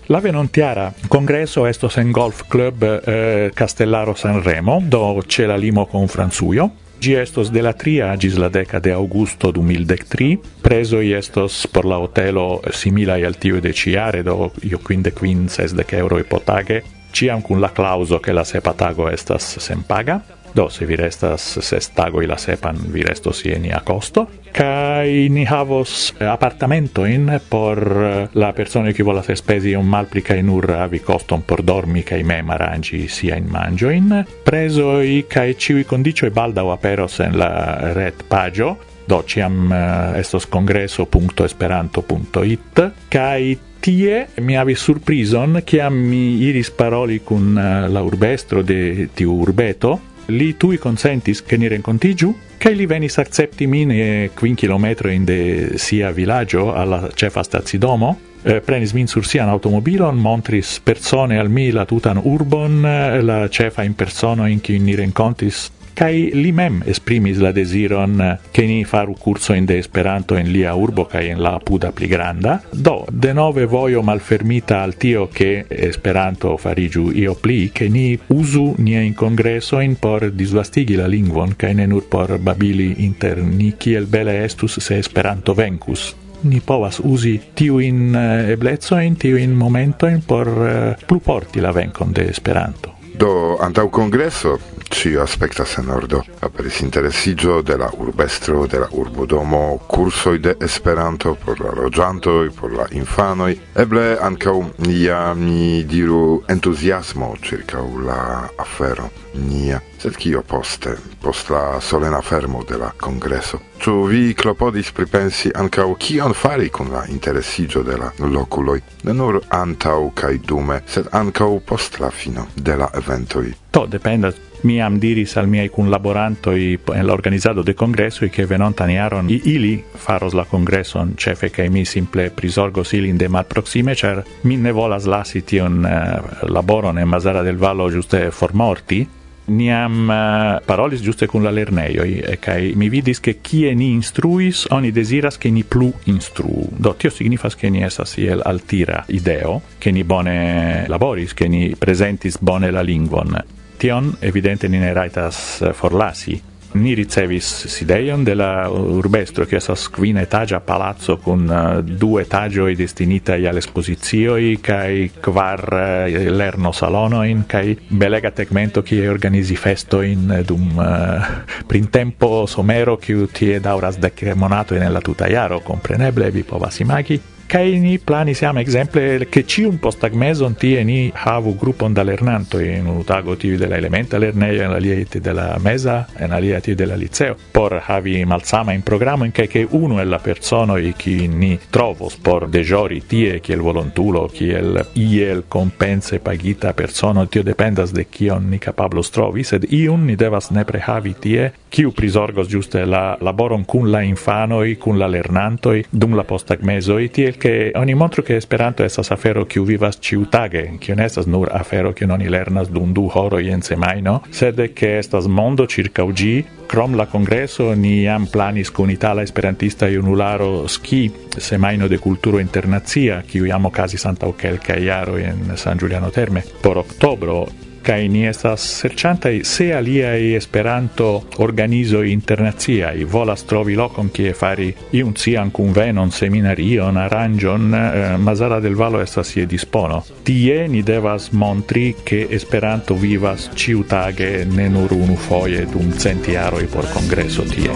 La 0.08 0.22
venontiara 0.22 0.94
congresso 1.08 1.68
estos 1.68 1.98
en 1.98 2.12
golf 2.12 2.44
club 2.48 2.84
eh, 2.84 3.52
Castellaro 3.54 4.16
Sanremo, 4.16 4.82
do 4.84 5.24
c'è 5.26 5.46
la 5.46 5.58
limo 5.58 5.86
con 5.86 6.08
Franzuio, 6.08 6.72
Gi 7.00 7.14
estos 7.14 7.52
de 7.52 7.62
la 7.62 7.74
tria 7.74 8.16
gis 8.18 8.40
la 8.42 8.50
deca 8.50 8.80
de 8.80 8.92
augusto 8.92 9.52
du 9.52 9.62
mil 9.62 9.86
dec 9.86 10.08
tri, 10.10 10.32
preso 10.64 10.98
i 11.00 11.12
estos 11.14 11.68
por 11.70 11.86
la 11.86 12.00
hotelo 12.02 12.62
simila 12.74 13.20
al 13.22 13.38
tio 13.38 13.62
de 13.62 13.72
ciare, 13.72 14.24
do 14.24 14.52
io 14.64 14.80
quinde 14.80 15.14
quin 15.14 15.46
sesdec 15.48 15.94
euro 15.94 16.18
e 16.18 16.24
potage, 16.24 16.82
ciam 17.12 17.42
cun 17.42 17.60
la 17.62 17.70
clauso 17.70 18.20
che 18.20 18.34
la 18.34 18.44
sepa 18.44 18.74
tago 18.74 19.10
estas 19.10 19.60
sen 19.60 19.84
paga, 19.86 20.24
Do, 20.54 20.70
se 20.70 20.86
vi 20.86 20.96
restas 20.96 21.60
ses 21.62 21.90
tagoi 21.94 22.26
la 22.26 22.38
sepan, 22.38 22.78
vi 22.92 23.04
restos 23.06 23.44
ie 23.46 23.60
nia 23.60 23.82
costo. 23.86 24.28
Kai 24.52 25.30
ni 25.30 25.46
havos 25.46 26.14
eh, 26.18 26.26
appartamento 26.26 27.06
in 27.06 27.40
por 27.48 27.78
eh, 27.78 28.30
la 28.32 28.54
persone 28.54 28.94
che 28.94 29.04
volas 29.04 29.32
spesi 29.32 29.74
un 29.74 29.88
malplica 29.88 30.34
in 30.34 30.48
urra 30.48 30.88
vi 30.88 31.00
coston 31.00 31.46
por 31.46 31.62
dormi 31.62 32.02
kai 32.04 32.24
me 32.24 32.44
arangi 32.48 33.08
sia 33.08 33.36
in 33.36 33.46
mangio 33.46 33.90
in 33.90 34.26
preso 34.44 35.00
i 35.00 35.26
kai 35.28 35.56
civi 35.58 35.86
condicio 35.86 36.26
e 36.26 36.32
balda 36.32 36.64
o 36.64 36.72
aperos 36.72 37.20
en 37.20 37.38
la 37.38 37.94
red 37.94 38.24
pagio. 38.28 38.78
Do 39.06 39.24
ciam 39.26 39.72
eh, 39.72 40.18
estos 40.20 40.48
congresso.esperanto.it 40.48 42.92
kai 43.08 43.60
tie 43.80 44.28
mi 44.42 44.58
avi 44.58 44.76
surprison 44.76 45.62
che 45.64 45.90
mi 45.90 46.42
iris 46.42 46.72
paroli 46.72 47.22
cun 47.24 47.86
la 47.88 48.02
urbestro 48.02 48.64
de 48.64 49.10
tiu 49.14 49.34
urbeto 49.34 50.07
li 50.28 50.58
tui 50.58 50.78
consentis 50.78 51.44
che 51.44 51.58
ni 51.58 51.68
rencontigiu, 51.68 52.36
che 52.58 52.72
li 52.72 52.86
venis 52.86 53.18
accepti 53.18 53.68
min 53.68 53.92
e 53.92 54.32
quin 54.34 54.56
kilometroin 54.56 55.24
de 55.24 55.74
sia 55.76 56.12
villaggio 56.12 56.74
alla 56.74 57.10
cefa 57.14 57.44
stazidomo, 57.44 58.20
eh, 58.44 58.62
prenis 58.62 58.92
min 58.94 59.08
sur 59.08 59.26
sian 59.26 59.50
automobilon, 59.50 60.18
montris 60.18 60.80
persone 60.84 61.38
al 61.38 61.50
mi 61.50 61.72
la 61.72 61.86
tutan 61.86 62.20
urbon, 62.22 62.86
eh, 62.86 63.22
la 63.22 63.50
cefa 63.50 63.84
in 63.84 63.96
persona 63.96 64.48
in 64.48 64.62
cui 64.62 64.80
ni 64.80 64.96
rencontis 64.96 65.72
kai 65.98 66.30
li 66.34 66.52
mem 66.54 66.84
esprimis 66.86 67.40
la 67.42 67.52
desiron 67.52 68.22
eh, 68.22 68.38
che 68.52 68.66
ni 68.70 68.84
faru 68.86 69.16
curso 69.18 69.54
in 69.54 69.66
de 69.66 69.78
Esperanto 69.78 70.36
en 70.38 70.52
lia 70.52 70.76
urbo 70.76 71.06
kai 71.06 71.30
en 71.30 71.42
la 71.42 71.58
puda 71.58 71.92
pli 71.92 72.08
granda. 72.08 72.62
Do 72.72 73.06
de 73.10 73.34
nove 73.34 73.66
vojo 73.66 74.04
malfermita 74.04 74.82
al 74.82 74.96
tio 74.96 75.28
che 75.32 75.66
Esperanto 75.68 76.56
farigiu 76.58 77.10
io 77.10 77.34
pli 77.34 77.72
che 77.72 77.90
ni 77.90 78.18
usu 78.28 78.76
nia 78.78 79.02
in 79.02 79.16
congresso 79.16 79.80
in 79.80 79.96
por 79.98 80.30
disvastigi 80.32 80.96
la 80.96 81.08
lingvon 81.08 81.56
kai 81.56 81.74
ne 81.74 81.88
nur 81.88 82.06
por 82.08 82.38
babili 82.38 82.94
inter 82.98 83.42
ni 83.42 83.74
kiel 83.78 84.06
bele 84.06 84.44
estus 84.44 84.80
se 84.80 84.98
Esperanto 84.98 85.54
vencus 85.54 86.16
ni 86.42 86.60
povas 86.60 87.00
usi 87.04 87.42
tiu 87.54 87.80
in 87.80 88.14
eh, 88.14 88.52
eblezzo 88.52 88.98
in 88.98 89.18
tiu 89.18 89.38
in 89.38 89.56
momento 89.56 90.06
in 90.06 90.22
por 90.24 90.48
eh, 90.48 90.90
uh, 90.90 91.06
plu 91.06 91.20
porti 91.20 91.60
la 91.60 91.72
vencon 91.72 92.12
de 92.12 92.30
Esperanto. 92.30 92.94
Do 93.18 93.58
antau 93.58 93.90
congresso 93.90 94.60
Cio 94.98 95.22
aspectas 95.22 95.78
en 95.78 95.90
ordo. 95.92 96.24
Aperis 96.42 96.82
interesigio 96.82 97.62
de 97.62 97.78
la 97.78 97.88
urbestro, 98.00 98.66
de 98.66 98.80
la 98.80 98.88
urbodomo, 98.92 99.80
cursoi 99.88 100.40
de 100.40 100.56
Esperanto 100.60 101.36
por 101.36 101.62
la 101.62 101.70
loĝantoj, 101.72 102.50
por 102.60 102.74
la 102.74 102.88
infanoi. 102.92 103.60
eble 103.76 104.18
ancau 104.20 104.72
nia, 104.78 105.36
mi 105.36 105.84
diru, 105.84 106.44
entusiasmo 106.48 107.36
circa 107.44 107.78
la 107.78 108.50
afero 108.58 109.12
nia. 109.34 109.80
Sed 109.98 110.16
cio 110.18 110.42
poste, 110.42 110.98
post 111.22 111.50
la 111.50 111.80
solena 111.80 112.22
fermo 112.22 112.64
de 112.64 112.78
la 112.78 112.92
congreso. 112.98 113.60
Ĉu 113.78 113.94
vi 114.10 114.34
klopodis 114.34 114.92
pripensi 114.92 115.52
ancau 115.54 115.96
cion 116.00 116.34
fari 116.34 116.70
con 116.70 116.90
la 116.90 117.06
interesiĝo 117.06 117.84
de 117.84 117.98
la 117.98 118.12
loculoi? 118.18 118.82
ne 119.04 119.14
nur 119.14 119.42
antau 119.50 120.12
cae 120.16 120.38
dume, 120.38 120.82
sed 120.88 121.08
ancau 121.12 121.60
post 121.60 122.00
la 122.00 122.10
fino 122.10 122.48
de 122.56 122.76
la 122.76 122.90
eventoi. 122.94 123.54
To 123.72 123.86
dependas 123.86 124.47
mi 124.62 124.82
am 124.82 125.00
diris 125.00 125.38
al 125.38 125.48
miei 125.48 125.70
kunlaborantoj 125.70 126.78
en 126.96 127.06
la 127.06 127.14
organizado 127.14 127.64
de 127.64 127.76
i 128.22 128.30
che 128.30 128.46
venontan 128.46 128.90
jaron 128.90 129.30
ili 129.30 129.84
faros 129.96 130.34
la 130.34 130.46
congresso 130.46 131.00
on 131.00 131.14
ĉefe 131.16 131.50
che 131.50 131.70
mi 131.70 131.86
simple 131.86 132.30
prisorgo 132.30 132.84
silin 132.84 133.18
de 133.18 133.28
malproksime 133.28 133.96
cer 133.96 134.24
mi 134.44 134.58
ne 134.58 134.72
volas 134.72 135.06
lasi 135.06 135.44
tion 135.44 135.86
uh, 135.86 136.50
laboron 136.50 136.98
en 136.98 137.08
Mazara 137.08 137.44
del 137.44 137.58
Vallo 137.58 137.90
ĝuste 137.90 138.32
formorti 138.32 139.08
niam 139.48 140.10
uh, 140.10 140.60
parolis 140.66 141.02
giuste 141.02 141.28
cun 141.28 141.44
la 141.44 141.52
lerneioi, 141.52 142.20
e 142.20 142.38
kai 142.40 142.74
mi 142.76 142.90
vidis 142.90 143.20
che 143.20 143.40
chi 143.42 143.74
ni 143.74 143.92
instruis, 143.92 144.66
oni 144.70 144.92
desiras 144.92 145.38
che 145.38 145.50
ni 145.50 145.64
plu 145.64 145.92
instru 146.06 146.68
Do, 146.70 146.96
tio 146.96 147.10
signifas 147.10 147.56
che 147.56 147.70
ni 147.70 147.84
esas 147.84 148.18
iel 148.18 148.42
altira 148.44 149.04
ideo, 149.08 149.62
che 149.78 149.92
ni 149.92 150.04
bone 150.04 150.86
laboris, 150.88 151.34
che 151.34 151.48
ni 151.48 151.76
presentis 151.78 152.38
bone 152.40 152.72
la 152.72 152.82
lingvon 152.82 153.44
tion 153.78 154.16
evidente 154.20 154.68
ni 154.68 154.78
ne 154.78 154.94
raitas 154.94 155.62
eh, 155.62 155.74
forlasi. 155.74 156.42
Ni 156.78 156.94
ricevis 156.94 157.66
sideion 157.72 158.24
de 158.24 158.36
la 158.36 158.68
urbestro, 158.70 159.46
che 159.46 159.56
esas 159.56 159.88
quina 159.90 160.22
etagia 160.22 160.60
palazzo 160.60 161.18
con 161.18 161.48
uh, 161.48 161.78
eh, 161.78 161.84
du 161.84 162.18
etagioi 162.18 162.76
destinitai 162.76 163.48
al 163.48 163.58
esposizioi, 163.58 164.60
cae 164.62 165.10
quar 165.22 165.64
uh, 165.72 165.78
eh, 166.12 166.30
lerno 166.30 166.72
salonoin, 166.72 167.46
cae 167.48 167.78
belega 167.88 168.32
tegmento 168.32 168.84
che 168.84 169.08
organizi 169.08 169.56
festoin 169.56 170.44
dum 170.46 170.76
uh, 170.76 171.64
printempo 171.66 172.46
somero, 172.46 172.98
che 172.98 173.28
tie 173.32 173.60
dauras 173.60 173.98
dec 173.98 174.34
monatoi 174.36 174.78
nella 174.78 175.02
tuta 175.02 175.26
iaro, 175.28 175.62
compreneble, 175.62 176.30
vi 176.30 176.44
povas 176.44 176.80
imagi, 176.80 177.20
Kai 177.48 177.80
ni 177.80 177.98
planis 177.98 178.40
che 178.40 179.46
ci 179.46 179.64
un 179.64 179.70
ĉiun 179.70 179.78
posttagmezon 179.80 180.56
tie 180.56 180.84
ni 180.84 181.10
havu 181.14 181.56
gruppo 181.56 181.88
da 181.88 182.04
lernanto 182.04 182.60
in 182.60 182.86
un 182.86 183.06
tago 183.06 183.38
ti 183.38 183.56
de 183.56 183.68
la 183.68 183.78
elementa 183.78 184.18
lernejo, 184.18 184.64
in 184.64 184.72
la 184.72 184.78
liete 184.78 185.22
de 185.22 185.32
la 185.32 185.58
meza, 185.64 186.10
en 186.18 186.34
alia 186.34 186.60
tie 186.60 186.76
de 186.76 186.86
la 186.86 186.96
liceo, 186.96 187.38
por 187.52 187.82
havi 187.88 188.26
malsama 188.26 188.74
in 188.74 188.82
programma 188.82 189.24
in 189.24 189.32
kaj 189.32 189.48
ke 189.48 189.66
unu 189.72 190.00
el 190.00 190.10
la 190.10 190.20
e 190.26 190.94
chi 190.98 191.28
ni 191.28 191.58
trovos 191.70 192.18
por 192.18 192.50
e 192.52 193.40
che 193.40 193.54
il 193.54 193.62
volontulo, 193.62 194.28
kiel 194.28 194.86
iel 194.94 195.46
compense 195.48 196.20
pagita 196.20 196.74
persona 196.74 197.26
tio 197.28 197.44
dependas 197.44 197.94
de 197.94 198.10
kion 198.10 198.50
ni 198.50 198.58
capablo 198.58 199.02
trovi, 199.02 199.44
sed 199.44 199.64
iun 199.70 200.04
ni 200.04 200.16
devas 200.16 200.50
nepre 200.50 200.80
havi 200.80 201.16
tie, 201.18 201.54
kiu 201.70 201.92
prisorgos 201.92 202.50
giuste 202.50 202.86
la 202.86 203.18
laboron 203.22 203.64
cun 203.64 203.90
la 203.90 204.02
infanoj, 204.02 204.78
cun 204.78 204.98
la 204.98 205.08
lernantoj 205.08 205.86
dum 205.92 206.14
la 206.14 206.24
posttagmezoj, 206.24 207.08
tiel 207.10 207.37
che 207.38 207.72
oni 207.76 207.94
montru 207.94 208.24
che 208.24 208.36
Esperanto 208.36 208.84
estas 208.84 209.12
afero 209.12 209.46
kiu 209.46 209.64
vivas 209.66 210.00
ĉiutage, 210.00 210.78
kiu 210.80 210.96
ne 210.96 211.06
estas 211.06 211.26
nur 211.26 211.50
afero 211.52 211.94
kiu 211.94 212.12
oni 212.12 212.30
lernas 212.30 212.70
dum 212.70 212.94
du 212.94 213.10
horo 213.14 213.40
en 213.40 213.62
semaino, 213.62 214.22
sed 214.32 214.62
ke 214.74 214.98
estas 214.98 215.28
mondo 215.28 215.66
circa 215.66 216.04
ugi, 216.04 216.46
Crom 216.68 216.96
la 216.96 217.06
congresso 217.06 217.74
ni 217.74 218.08
am 218.10 218.26
planis 218.28 218.72
kun 218.72 218.90
itala 218.92 219.24
esperantista 219.24 219.88
junularo 219.88 220.68
ski 220.68 221.10
semaino 221.38 221.88
de 221.88 221.98
kulturo 221.98 222.40
internacia 222.40 223.22
kiu 223.24 223.48
iam 223.48 223.66
okazis 223.70 224.04
antaŭ 224.06 224.34
kelkaj 224.36 224.84
jaroj 224.84 225.24
en 225.24 225.56
San 225.56 225.80
Giuliano 225.80 226.12
Terme. 226.12 226.44
Por 226.62 226.78
oktobro 226.84 227.46
kai 227.88 228.10
ni 228.12 228.26
estas 228.28 228.64
serĉantaj 228.82 229.38
se 229.48 229.70
aliaj 229.74 230.36
Esperanto 230.36 231.08
organizo 231.38 232.02
internaciaj 232.04 233.06
volas 233.12 233.46
trovi 233.48 233.78
lokon 233.80 234.10
kie 234.12 234.34
fari 234.36 234.68
iun 235.00 235.14
cian 235.16 235.52
kunvenon, 235.56 236.12
seminarion, 236.12 236.98
aranĝon, 236.98 237.74
eh, 237.74 238.18
Mazara 238.18 238.60
del 238.60 238.76
Valo 238.76 239.02
estas 239.02 239.36
je 239.38 239.46
dispono. 239.46 240.02
Tie 240.24 240.68
ni 240.68 240.82
devas 240.84 241.32
montri 241.32 241.94
ke 242.04 242.28
Esperanto 242.30 242.96
vivas 242.96 243.50
ĉiutage 243.56 244.46
ne 244.52 244.70
nur 244.70 244.94
unu 244.94 245.16
foje 245.16 245.66
dum 245.72 245.92
cent 245.92 246.28
jaroj 246.28 246.68
por 246.74 246.92
kongreso 246.94 247.44
tie. 247.44 247.72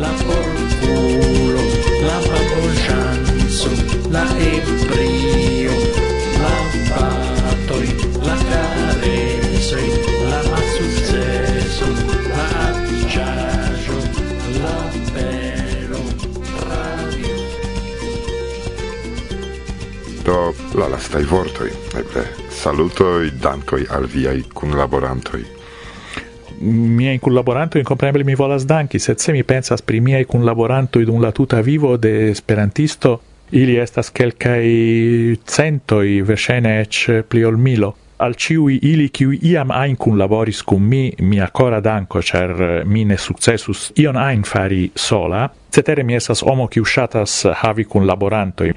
La 0.00 0.08
fortulo, 0.24 1.60
la 2.08 2.18
la 4.10 4.73
Do, 20.24 20.54
la 20.80 20.86
lastai 20.88 21.24
vortoi, 21.28 21.68
eble, 22.00 22.22
salutoi, 22.48 23.28
dankoi 23.40 23.84
al 23.92 24.06
viai 24.08 24.40
cunlaborantoi. 24.48 25.42
Miei 26.64 27.18
cunlaborantoi, 27.18 27.82
incomprensibile, 27.82 28.24
mi 28.24 28.34
volas 28.34 28.64
danki, 28.64 28.98
sed 28.98 29.20
se 29.20 29.34
mi 29.36 29.42
pensas 29.44 29.82
pri 29.84 30.00
miei 30.00 30.24
cunlaborantoi 30.24 31.04
dun 31.04 31.20
la 31.20 31.32
tuta 31.32 31.60
vivo 31.60 31.98
de 31.98 32.30
esperantisto, 32.30 33.20
ili 33.50 33.76
estas 33.76 34.08
kelkai 34.10 35.36
centoi, 35.44 36.22
verŝajne 36.24 36.72
ec 36.80 37.02
pli 37.28 37.44
ol 37.44 37.60
milo 37.60 37.92
al 38.16 38.34
ciui 38.34 38.78
ili 38.82 39.08
qui 39.10 39.38
iam 39.42 39.70
ain 39.70 39.96
cun 39.96 40.18
laboris 40.18 40.62
cum 40.62 40.82
mi 40.82 41.12
mi 41.18 41.40
acora 41.40 41.80
danco 41.80 42.22
cer 42.22 42.62
eh, 42.62 42.82
mi 42.84 43.04
ne 43.04 43.16
successus 43.16 43.92
ion 43.94 44.16
ain 44.16 44.42
fari 44.42 44.90
sola 44.94 45.50
cetere 45.70 46.02
mi 46.02 46.14
esas 46.14 46.42
homo 46.42 46.68
qui 46.68 46.84
shatas 46.84 47.46
havi 47.54 47.84
cun 47.84 48.06
laborantoi 48.06 48.72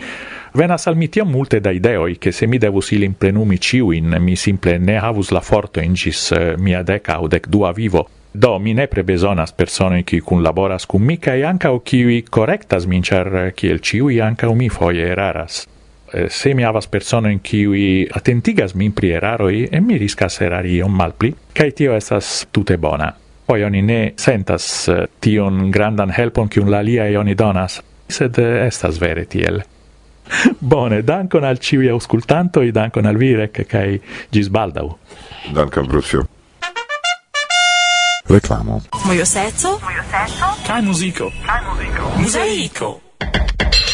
venas 0.54 0.88
al 0.88 0.95
mi 0.95 1.08
tiam 1.08 1.30
multe 1.30 1.60
da 1.60 1.71
ideoi 1.71 2.17
che 2.17 2.32
se 2.32 2.47
mi 2.47 2.58
devus 2.58 2.91
ilin 2.91 3.13
plenumi 3.13 3.60
ciuin 3.60 4.15
mi 4.19 4.36
simple 4.36 4.78
ne 4.78 4.97
havus 4.97 5.30
la 5.30 5.41
forto 5.41 5.80
in 5.80 5.93
gis 5.93 6.32
eh, 6.32 6.56
mia 6.58 6.84
deca 6.84 7.21
o 7.21 7.28
dec 7.28 7.47
dua 7.47 7.71
vivo 7.71 8.08
Do, 8.38 8.60
mi 8.60 8.73
ne 8.73 8.86
prebesonas 8.88 9.52
personoi 9.52 10.04
qui 10.04 10.19
cun 10.19 10.43
laboras 10.43 10.86
cum 10.86 11.02
mi, 11.02 11.17
cae 11.17 11.43
ancao 11.43 11.80
qui 11.80 12.21
correctas 12.30 12.86
min, 12.86 13.02
cer 13.02 13.36
eh, 13.36 13.54
ciel 13.56 13.80
ciui 13.80 14.19
ancao 14.19 14.54
mi 14.54 14.69
foie 14.69 15.08
eraras. 15.10 15.65
Eh, 16.13 16.30
se 16.30 16.54
mi 16.54 16.63
havas 16.63 16.88
persono 16.88 17.30
in 17.30 17.41
cui 17.41 18.08
attentigas 18.10 18.74
min 18.74 18.93
pri 18.93 19.10
eraroi 19.10 19.63
e 19.65 19.76
eh, 19.76 19.80
mi 19.82 19.98
riscas 19.98 20.39
erari 20.41 20.82
on 20.82 20.91
malpli, 20.91 21.34
kai 21.52 21.74
tio 21.74 21.96
estas 21.96 22.48
tute 22.52 22.78
bona. 22.78 23.13
Poi 23.46 23.63
oni 23.63 23.82
ne 23.82 24.13
sentas 24.15 24.88
eh, 24.88 25.08
tion 25.20 25.70
grandan 25.70 26.13
helpon 26.15 26.50
cium 26.50 26.70
la 26.70 26.82
lia 26.82 27.08
oni 27.20 27.36
donas, 27.36 27.82
sed 28.08 28.38
estas 28.39 29.00
vere 29.00 29.26
tiel. 29.26 29.62
Bone, 30.60 31.02
dankon 31.04 31.43
al 31.43 31.60
ciui 31.60 31.89
auscultantoi, 31.89 32.72
dankon 32.72 33.06
al 33.06 33.17
Virek, 33.17 33.65
cae 33.67 34.00
gis 34.32 34.50
baldau. 34.50 34.98
Dankon, 35.54 35.88
Brucio. 35.88 36.28
Reclamo. 38.28 38.82
Mojo 39.06 39.26
seco. 39.26 39.80
Mojo 39.80 40.04
seco. 40.12 40.82
musico. 40.82 40.82
muziko. 40.82 41.32
musico. 41.32 42.10
muziko. 42.15 42.20
Muzaico. 42.20 43.87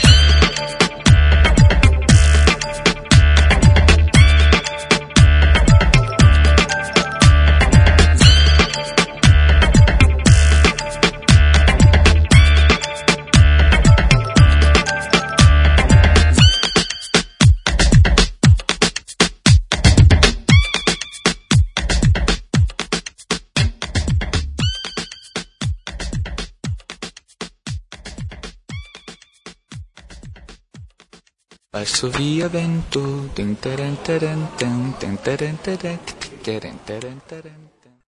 Passo 31.73 32.07
via 32.07 32.47
vento, 32.49 33.01
ten 33.33 33.57
teren 33.59 33.97
teren 34.03 34.47
ten, 34.57 34.93
ten 34.99 35.17
teren 35.23 35.57
teren, 35.59 35.97
teren 36.43 36.77
teren 36.85 37.19
teren. 37.25 37.82